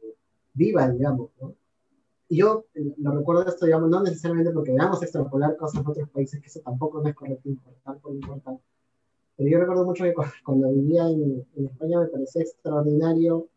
eh, 0.03 0.15
viva, 0.55 0.89
digamos. 0.91 1.31
¿no? 1.41 1.55
Y 2.29 2.39
yo 2.39 2.65
eh, 2.75 2.95
lo 2.99 3.13
recuerdo 3.13 3.47
esto, 3.47 3.67
digamos, 3.67 3.89
no 3.89 4.03
necesariamente 4.03 4.53
porque 4.53 4.73
veamos 4.73 5.03
extrapolar 5.03 5.57
cosas 5.57 5.85
de 5.85 5.91
otros 5.91 6.11
países, 6.11 6.41
que 6.41 6.47
eso 6.47 6.61
tampoco 6.61 7.01
no 7.01 7.09
es 7.09 7.15
correcto 7.15 7.49
importar 7.49 7.99
por 7.99 8.15
importar. 8.15 8.57
Pero 9.37 9.51
yo 9.51 9.59
recuerdo 9.59 9.85
mucho 9.85 10.05
que 10.05 10.15
cuando 10.45 10.73
vivía 10.73 11.09
en, 11.09 11.47
en 11.57 11.67
España 11.67 12.01
me 12.01 12.07
parecía 12.07 12.43
extraordinario 12.43 13.49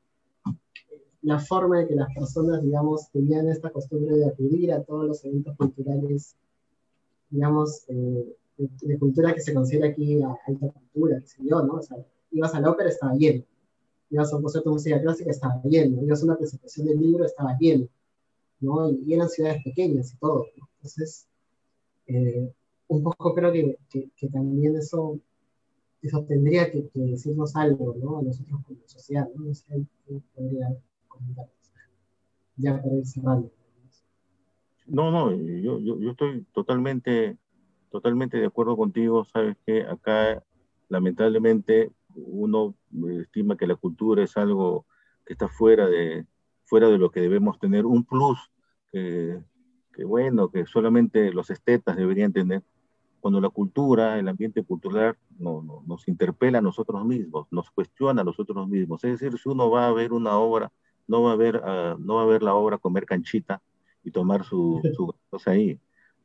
eh, 0.91 1.01
la 1.23 1.39
forma 1.39 1.82
en 1.82 1.88
que 1.88 1.95
las 1.95 2.13
personas, 2.13 2.62
digamos, 2.62 3.10
tenían 3.12 3.47
esta 3.49 3.71
costumbre 3.71 4.15
de 4.17 4.27
acudir 4.27 4.71
a 4.73 4.84
todos 4.84 5.05
los 5.05 5.25
eventos 5.25 5.55
culturales, 5.55 6.36
digamos, 7.29 7.86
eh, 7.88 8.36
de, 8.58 8.99
cultura 8.99 9.34
que 9.34 9.41
se 9.41 9.53
considera 9.53 9.88
aquí 9.88 10.21
alta 10.21 10.67
cultura, 10.69 11.19
qué 11.21 11.27
sé 11.27 11.38
yo, 11.43 11.62
¿no? 11.63 11.75
O 11.75 11.82
sea, 11.82 11.97
ibas 12.32 12.53
a 12.53 12.60
la 12.60 12.71
ópera, 12.71 12.89
estaba 12.89 13.13
lleno. 13.15 13.43
Ibas 14.10 14.34
a 14.34 14.38
un 14.38 14.43
concierto 14.43 14.69
de 14.69 14.73
música 14.73 15.01
clásica, 15.01 15.32
estaba 15.32 15.62
lleno. 15.63 16.03
Ibas 16.03 16.21
a 16.21 16.25
una 16.25 16.38
presentación 16.38 16.88
del 16.88 16.99
libro, 16.99 17.25
estaba 17.25 17.58
lleno. 17.58 17.88
¿No? 18.60 18.91
Y, 18.91 19.13
eran 19.13 19.30
ciudades 19.30 19.63
pequeñas 19.63 20.13
y 20.13 20.17
todo. 20.17 20.48
Entonces, 20.76 21.28
eh, 22.08 22.52
un 22.88 23.04
poco 23.04 23.34
creo 23.34 23.52
que, 23.52 23.78
que, 24.15 24.30
también 24.30 24.76
eso, 24.76 25.19
eso 26.02 26.24
tendría 26.24 26.72
que, 26.72 26.89
decirnos 26.93 27.56
algo, 27.56 27.95
¿no? 28.00 28.19
A 28.19 28.22
nosotros 28.24 28.60
como 28.65 28.80
sociedad, 28.86 29.28
¿no? 29.36 29.45
No 29.45 29.54
sé 29.54 29.86
podría 30.36 30.76
comentar. 31.08 31.48
Ya 32.58 32.82
para 32.82 32.95
ir 32.95 33.06
cerrando. 33.06 33.52
No, 34.86 35.12
no, 35.12 35.32
yo, 35.32 35.80
yo, 35.80 36.00
yo 36.00 36.12
estoy 36.12 36.45
totalmente, 36.52 37.38
totalmente 37.91 38.38
de 38.38 38.48
acuerdo 38.48 38.76
contigo. 38.76 39.24
Sabes 39.24 39.56
que 39.65 39.84
acá, 39.84 40.43
lamentablemente, 40.89 41.91
uno 42.15 42.74
estima 43.22 43.56
que 43.56 43.67
la 43.67 43.76
cultura 43.76 44.24
es 44.24 44.36
algo 44.36 44.86
que 45.26 45.34
está 45.34 45.48
fuera 45.48 45.88
de, 45.88 46.26
fuera 46.69 46.88
de 46.88 46.99
lo 46.99 47.10
que 47.10 47.19
debemos 47.19 47.60
tener, 47.60 47.86
un 47.86 48.05
plus 48.05 48.39
que, 48.91 49.41
bueno, 50.05 50.49
que 50.49 50.65
solamente 50.65 51.34
los 51.34 51.49
estetas 51.49 51.97
deberían 51.97 52.32
tener, 52.32 52.63
cuando 53.19 53.41
la 53.41 53.49
cultura, 53.49 54.17
el 54.17 54.27
ambiente 54.29 54.63
cultural 54.63 55.17
no, 55.38 55.84
nos 55.86 56.08
interpela 56.08 56.60
a 56.60 56.62
nosotros 56.62 57.03
mismos, 57.05 57.47
nos 57.51 57.69
cuestiona 57.71 58.21
a 58.21 58.23
nosotros 58.23 58.67
mismos. 58.67 59.03
Es 59.03 59.19
decir, 59.19 59.38
si 59.38 59.49
uno 59.49 59.69
va 59.69 59.88
a 59.88 59.91
ver 59.93 60.13
una 60.13 60.38
obra, 60.38 60.71
no 61.08 61.23
va 61.23 61.34
a 61.34 61.36
ver, 61.36 61.58
uh, 61.58 61.99
no 61.99 62.15
va 62.15 62.21
a 62.21 62.27
ver 62.27 62.43
la 62.43 62.53
obra 62.53 62.77
comer 62.77 63.05
canchita 63.05 63.62
y 64.03 64.12
tomar 64.12 64.45
su, 64.45 64.79
su 64.96 65.13
cosa 65.29 65.52
ahí. 65.52 65.79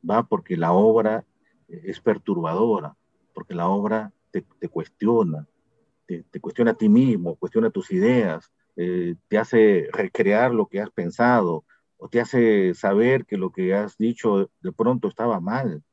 Va 0.09 0.23
porque 0.23 0.55
la 0.55 0.71
obra 0.71 1.25
es 1.67 1.99
perturbadora, 1.99 2.95
porque 3.33 3.55
la 3.55 3.67
obra 3.67 4.13
te, 4.31 4.45
te 4.59 4.69
cuestiona, 4.69 5.47
te, 6.05 6.23
te, 6.23 6.39
cuestiona 6.39 6.71
a 6.71 6.75
ti 6.75 6.87
mismo, 6.87 7.35
cuestiona 7.35 7.69
tus 7.71 7.91
ideas, 7.91 8.51
eh, 8.75 9.15
te 9.27 9.37
hace 9.37 9.87
recrear 9.91 10.53
lo 10.53 10.67
que 10.67 10.81
has 10.81 10.89
pensado 10.89 11.65
o 11.97 12.09
te 12.09 12.19
hace 12.19 12.73
saber 12.73 13.25
que 13.25 13.37
lo 13.37 13.51
que 13.51 13.73
has 13.73 13.97
dicho 13.97 14.49
de 14.61 14.71
pronto 14.71 15.07
estaba 15.07 15.39
mal. 15.39 15.83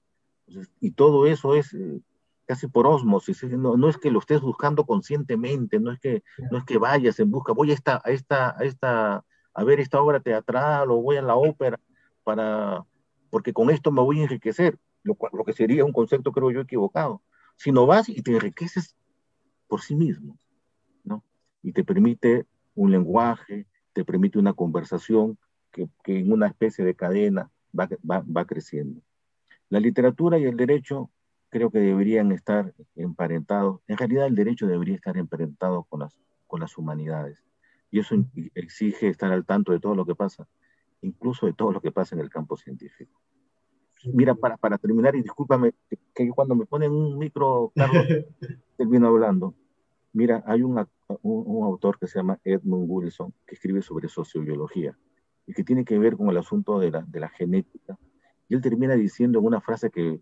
y 0.81 0.91
todo 0.93 1.27
eso 1.27 1.55
es 1.55 1.73
eh, 1.75 2.01
casi 2.47 2.67
por 2.67 2.87
osmosis, 2.87 3.45
no, 3.45 3.77
no, 3.77 3.89
es 3.89 3.97
que 3.97 4.11
lo 4.11 4.19
estés 4.19 4.41
buscando 4.41 4.85
conscientemente, 4.85 5.79
no 5.79 5.93
es 5.93 6.01
que, 6.01 6.23
no 6.51 6.59
es 6.59 6.65
que 6.65 6.79
vayas 6.79 7.19
en 7.21 7.31
busca, 7.31 7.53
voy 7.53 7.71
a 7.71 7.75
esta, 7.75 8.03
a 8.05 8.11
esta, 8.11 8.57
a 8.59 8.65
esta, 8.65 9.25
a 9.55 9.65
ver 9.65 9.81
esta 9.81 10.01
obra 10.03 10.21
teatral 10.21 10.91
o 10.91 11.01
voy 11.01 11.17
a 11.17 11.23
la 11.23 11.37
ópera 11.37 11.81
para, 12.25 12.85
porque 13.31 13.53
con 13.53 13.71
esto 13.71 13.91
me 13.93 14.03
voy 14.03 14.21
a 14.21 14.25
enriquecer, 14.25 14.79
lo, 15.03 15.17
lo 15.33 15.45
que 15.45 15.53
sería 15.53 15.85
un 15.85 15.93
concepto 15.93 16.33
creo 16.33 16.51
yo 16.51 16.61
equivocado. 16.61 17.23
Sino 17.57 17.87
vas 17.87 18.09
y 18.09 18.23
te 18.23 18.33
enriqueces 18.33 18.97
por 19.69 19.83
sí 19.83 19.95
mismo, 19.95 20.39
¿no? 21.05 21.25
Y 21.63 21.73
te 21.73 21.85
permite 21.85 22.47
un 22.75 22.91
lenguaje, 22.91 23.67
te 23.93 24.05
permite 24.05 24.39
una 24.39 24.53
conversación 24.53 25.39
que, 25.71 25.89
que 26.05 26.19
en 26.19 26.33
una 26.33 26.47
especie 26.47 26.85
de 26.85 26.95
cadena 26.95 27.51
va, 27.79 27.89
va, 28.09 28.25
va, 28.25 28.45
creciendo. 28.45 29.01
La 29.69 29.81
literatura 29.81 30.39
y 30.39 30.45
el 30.45 30.57
derecho 30.57 31.11
creo 31.49 31.71
que 31.71 31.79
deberían 31.79 32.33
estar 32.33 32.73
emparentados. 32.95 33.81
En 33.87 33.97
realidad 33.97 34.27
el 34.27 34.35
derecho 34.35 34.67
debería 34.67 34.95
estar 34.95 35.17
emparentado 35.17 35.85
con 35.85 36.01
las, 36.01 36.19
con 36.47 36.61
las 36.61 36.77
humanidades. 36.79 37.39
Y 37.91 38.01
eso 38.01 38.15
exige 38.55 39.09
estar 39.09 39.31
al 39.31 39.45
tanto 39.45 39.73
de 39.73 39.81
todo 39.81 39.95
lo 39.95 40.07
que 40.07 40.15
pasa, 40.15 40.49
incluso 41.03 41.47
de 41.47 41.53
todo 41.53 41.73
lo 41.73 41.81
que 41.81 41.93
pasa 41.93 42.15
en 42.15 42.23
el 42.23 42.31
campo 42.31 42.57
científico. 42.57 43.21
Mira, 44.05 44.35
para, 44.35 44.57
para 44.57 44.79
terminar, 44.79 45.15
y 45.15 45.23
discúlpame 45.23 45.75
que 46.15 46.29
cuando 46.31 46.55
me 46.55 46.67
ponen 46.67 46.91
un 46.91 47.19
micro, 47.19 47.71
Carlos, 47.75 48.07
termino 48.77 49.09
hablando. 49.09 49.55
Mira, 50.13 50.43
hay 50.47 50.63
un, 50.63 50.85
un, 51.23 51.65
autor 51.65 51.99
que 51.99 52.07
se 52.07 52.19
llama 52.19 52.39
Edmund 52.45 52.87
Wilson 52.89 53.33
que 53.47 53.55
escribe 53.55 53.83
sobre 53.83 54.09
sociobiología 54.09 54.97
y 55.47 55.53
que 55.53 55.65
tiene 55.65 55.85
que 55.85 55.99
ver 55.99 56.17
con 56.17 56.29
el 56.29 56.39
asunto 56.39 56.79
de 56.79 56.91
la, 56.91 57.03
de 57.03 57.21
la 57.21 57.29
genética. 57.29 57.99
Y 58.49 58.55
él 58.55 58.61
termina 58.61 58.95
diciendo 58.95 59.39
en 59.39 59.47
una 59.47 59.61
frase 59.61 59.91
que, 59.91 60.21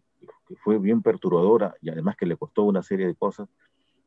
fue 0.62 0.78
bien 0.78 1.01
perturbadora 1.01 1.74
y 1.80 1.91
además 1.91 2.16
que 2.16 2.26
le 2.26 2.36
costó 2.36 2.64
una 2.64 2.82
serie 2.82 3.07
de 3.07 3.14
cosas. 3.14 3.49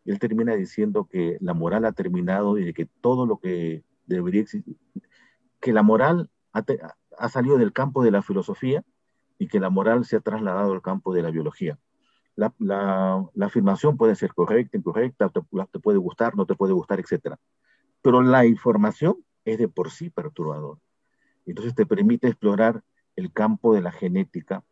Él 0.05 0.19
termina 0.19 0.53
diciendo 0.55 1.07
que 1.09 1.37
la 1.39 1.53
moral 1.53 1.85
ha 1.85 1.93
terminado 1.93 2.57
y 2.57 2.73
que 2.73 2.85
todo 2.85 3.25
lo 3.25 3.37
que 3.37 3.83
debería 4.05 4.41
existir, 4.41 4.75
que 5.61 5.71
la 5.71 5.81
moral 5.81 6.29
ha 6.51 7.29
salido 7.29 7.57
del 7.57 7.71
campo 7.71 8.03
de 8.03 8.11
la 8.11 8.21
filosofía 8.21 8.83
y 9.39 9.47
que 9.47 9.59
la 9.59 9.69
moral 9.69 10.05
se 10.05 10.17
ha 10.17 10.19
trasladado 10.19 10.73
al 10.73 10.81
campo 10.81 11.13
de 11.13 11.21
la 11.21 11.31
biología 11.31 11.79
la, 12.35 12.53
la, 12.59 13.45
afirmación 13.45 13.97
puede 13.97 14.15
ser 14.15 14.33
correcta, 14.33 14.77
incorrecta, 14.77 15.29
te, 15.29 15.79
puede 15.79 15.97
gustar, 15.97 16.35
no 16.35 16.45
te 16.45 16.55
puede 16.55 16.73
gustar, 16.73 16.99
etc. 16.99 17.35
Pero 18.01 18.21
la 18.21 18.45
información 18.45 19.17
es 19.45 19.57
de 19.57 19.67
por 19.67 19.91
sí 19.91 20.09
perturbadora. 20.09 20.79
Entonces 21.45 21.75
te 21.75 21.85
permite 21.85 22.27
explorar 22.27 22.81
el 23.15 23.31
campo 23.31 23.73
de 23.73 23.81
la 23.81 23.91
genética, 23.91 24.63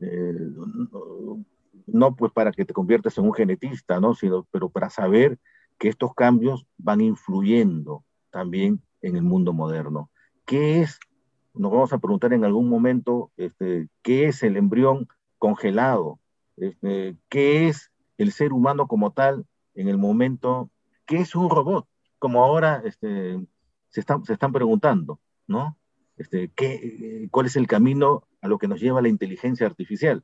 eh, 0.00 0.34
no, 0.36 1.44
no, 1.86 2.16
pues 2.16 2.32
para 2.32 2.52
que 2.52 2.64
te 2.64 2.74
conviertas 2.74 3.16
en 3.18 3.24
un 3.24 3.34
genetista, 3.34 4.00
¿no? 4.00 4.14
Sino, 4.14 4.46
pero 4.50 4.68
para 4.68 4.90
saber 4.90 5.38
que 5.78 5.88
estos 5.88 6.14
cambios 6.14 6.66
van 6.76 7.00
influyendo 7.00 8.04
también 8.30 8.82
en 9.02 9.16
el 9.16 9.22
mundo 9.22 9.52
moderno. 9.52 10.10
¿Qué 10.44 10.82
es 10.82 10.98
nos 11.54 11.72
vamos 11.72 11.92
a 11.92 11.98
preguntar 11.98 12.32
en 12.32 12.44
algún 12.44 12.68
momento 12.68 13.32
este, 13.36 13.88
qué 14.02 14.26
es 14.26 14.42
el 14.42 14.56
embrión 14.56 15.08
congelado, 15.38 16.18
este, 16.60 17.16
qué 17.28 17.68
es 17.68 17.90
el 18.18 18.32
ser 18.32 18.52
humano 18.52 18.86
como 18.86 19.12
tal 19.12 19.46
en 19.74 19.88
el 19.88 19.98
momento, 19.98 20.70
qué 21.06 21.18
es 21.18 21.34
un 21.34 21.50
robot, 21.50 21.86
como 22.18 22.42
ahora 22.44 22.82
este, 22.84 23.38
se, 23.88 24.00
están, 24.00 24.24
se 24.24 24.34
están 24.34 24.52
preguntando, 24.52 25.20
¿no? 25.46 25.76
Este, 26.16 26.52
¿qué, 26.54 27.28
¿Cuál 27.30 27.46
es 27.46 27.56
el 27.56 27.66
camino 27.66 28.26
a 28.42 28.48
lo 28.48 28.58
que 28.58 28.68
nos 28.68 28.80
lleva 28.80 29.00
la 29.00 29.08
inteligencia 29.08 29.66
artificial? 29.66 30.22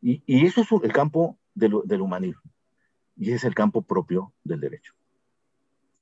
Y, 0.00 0.22
y 0.26 0.46
eso 0.46 0.62
es 0.62 0.68
el 0.82 0.92
campo 0.92 1.38
del, 1.54 1.74
del, 1.84 2.00
humanismo, 2.00 2.50
y 3.16 3.32
es 3.32 3.44
el 3.44 3.54
campo 3.54 3.82
propio 3.82 4.32
del 4.42 4.60
derecho. 4.60 4.94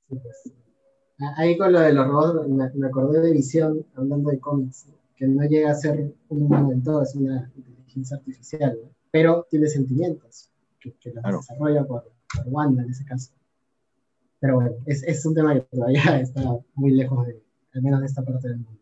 Pues. 0.07 0.53
Ahí 1.37 1.57
con 1.57 1.71
lo 1.71 1.79
de 1.81 1.93
los 1.93 2.07
robots 2.07 2.47
me, 2.47 2.87
acordé 2.87 3.21
de 3.21 3.31
Visión, 3.31 3.85
hablando 3.95 4.31
de 4.31 4.39
cómics, 4.39 4.87
que 5.15 5.27
no 5.27 5.43
llega 5.43 5.71
a 5.71 5.75
ser 5.75 6.15
un 6.29 6.43
humano 6.43 6.69
del 6.69 6.81
todo, 6.81 7.03
es 7.03 7.13
una 7.15 7.51
inteligencia 7.55 8.17
artificial, 8.17 8.79
pero 9.11 9.45
tiene 9.49 9.67
sentimientos, 9.67 10.49
que, 10.79 10.93
que 10.93 11.11
los 11.11 11.47
desarrolla 11.47 11.85
por, 11.85 12.11
por 12.33 12.47
Wanda 12.47 12.83
en 12.83 12.89
ese 12.89 13.05
caso. 13.05 13.31
Pero 14.39 14.55
bueno, 14.55 14.71
es, 14.85 15.03
es, 15.03 15.23
un 15.25 15.35
tema 15.35 15.53
que 15.53 15.61
todavía 15.61 16.19
está 16.21 16.41
muy 16.73 16.91
lejos 16.91 17.27
de, 17.27 17.43
al 17.73 17.81
menos 17.83 17.99
de 17.99 18.05
esta 18.07 18.23
parte 18.23 18.49
del 18.49 18.57
mundo. 18.57 18.81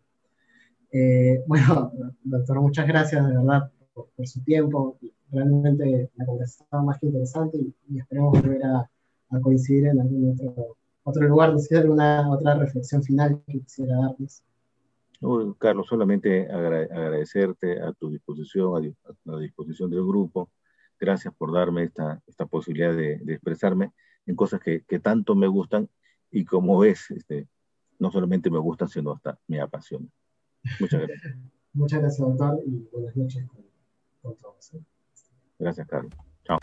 Eh, 0.92 1.44
bueno, 1.48 1.92
doctor, 2.24 2.62
muchas 2.62 2.88
gracias 2.88 3.28
de 3.28 3.36
verdad 3.36 3.72
por, 3.94 4.28
su 4.28 4.42
tiempo. 4.44 4.98
Realmente 5.32 6.10
la 6.16 6.26
conversación 6.26 6.86
más 6.86 6.98
que 7.00 7.08
interesante 7.08 7.58
y, 7.58 8.00
esperemos 8.00 8.42
volver 8.42 8.64
a, 8.64 8.90
a, 9.30 9.40
coincidir 9.42 9.88
en 9.88 10.00
algún 10.00 10.32
otro, 10.32 10.78
otro 11.04 11.28
lugar. 11.28 11.52
No 11.52 11.60
sé 11.60 11.78
alguna 11.78 12.30
otra 12.32 12.56
reflexión 12.56 13.04
final 13.04 13.42
que 13.46 13.60
quisiera 13.60 13.98
darles. 13.98 14.44
Carlos, 15.58 15.88
solamente 15.88 16.50
agradecerte 16.50 17.82
a 17.82 17.92
tu 17.94 18.10
disposición, 18.10 18.76
a, 18.76 19.14
la 19.26 19.40
disposición 19.40 19.90
del 19.90 20.04
grupo. 20.04 20.50
Gracias 21.00 21.34
por 21.34 21.54
darme 21.54 21.84
esta, 21.84 22.22
esta 22.28 22.46
posibilidad 22.46 22.96
de, 22.96 23.18
de 23.20 23.34
expresarme 23.34 23.92
en 24.26 24.36
cosas 24.36 24.60
que, 24.60 24.84
que, 24.84 25.00
tanto 25.00 25.36
me 25.36 25.48
gustan 25.48 25.90
y 26.32 26.46
como 26.46 26.80
ves, 26.80 27.12
este, 27.12 27.48
no 27.98 28.12
solamente 28.12 28.50
me 28.50 28.60
gustan, 28.60 28.88
sino 28.88 29.14
hasta 29.14 29.40
me 29.48 29.60
apasionan. 29.60 30.12
Muchas 30.80 31.02
gracias. 31.02 31.38
Muchas 31.74 32.00
gracias, 32.02 32.28
doctor, 32.28 32.60
y 32.66 32.88
buenas 32.92 33.16
noches 33.16 33.46
con, 33.48 33.64
con 34.22 34.36
todos. 34.38 34.74
¿eh? 34.74 34.84
Gracias, 35.58 35.88
Carlos. 35.88 36.14
Chao. 36.44 36.60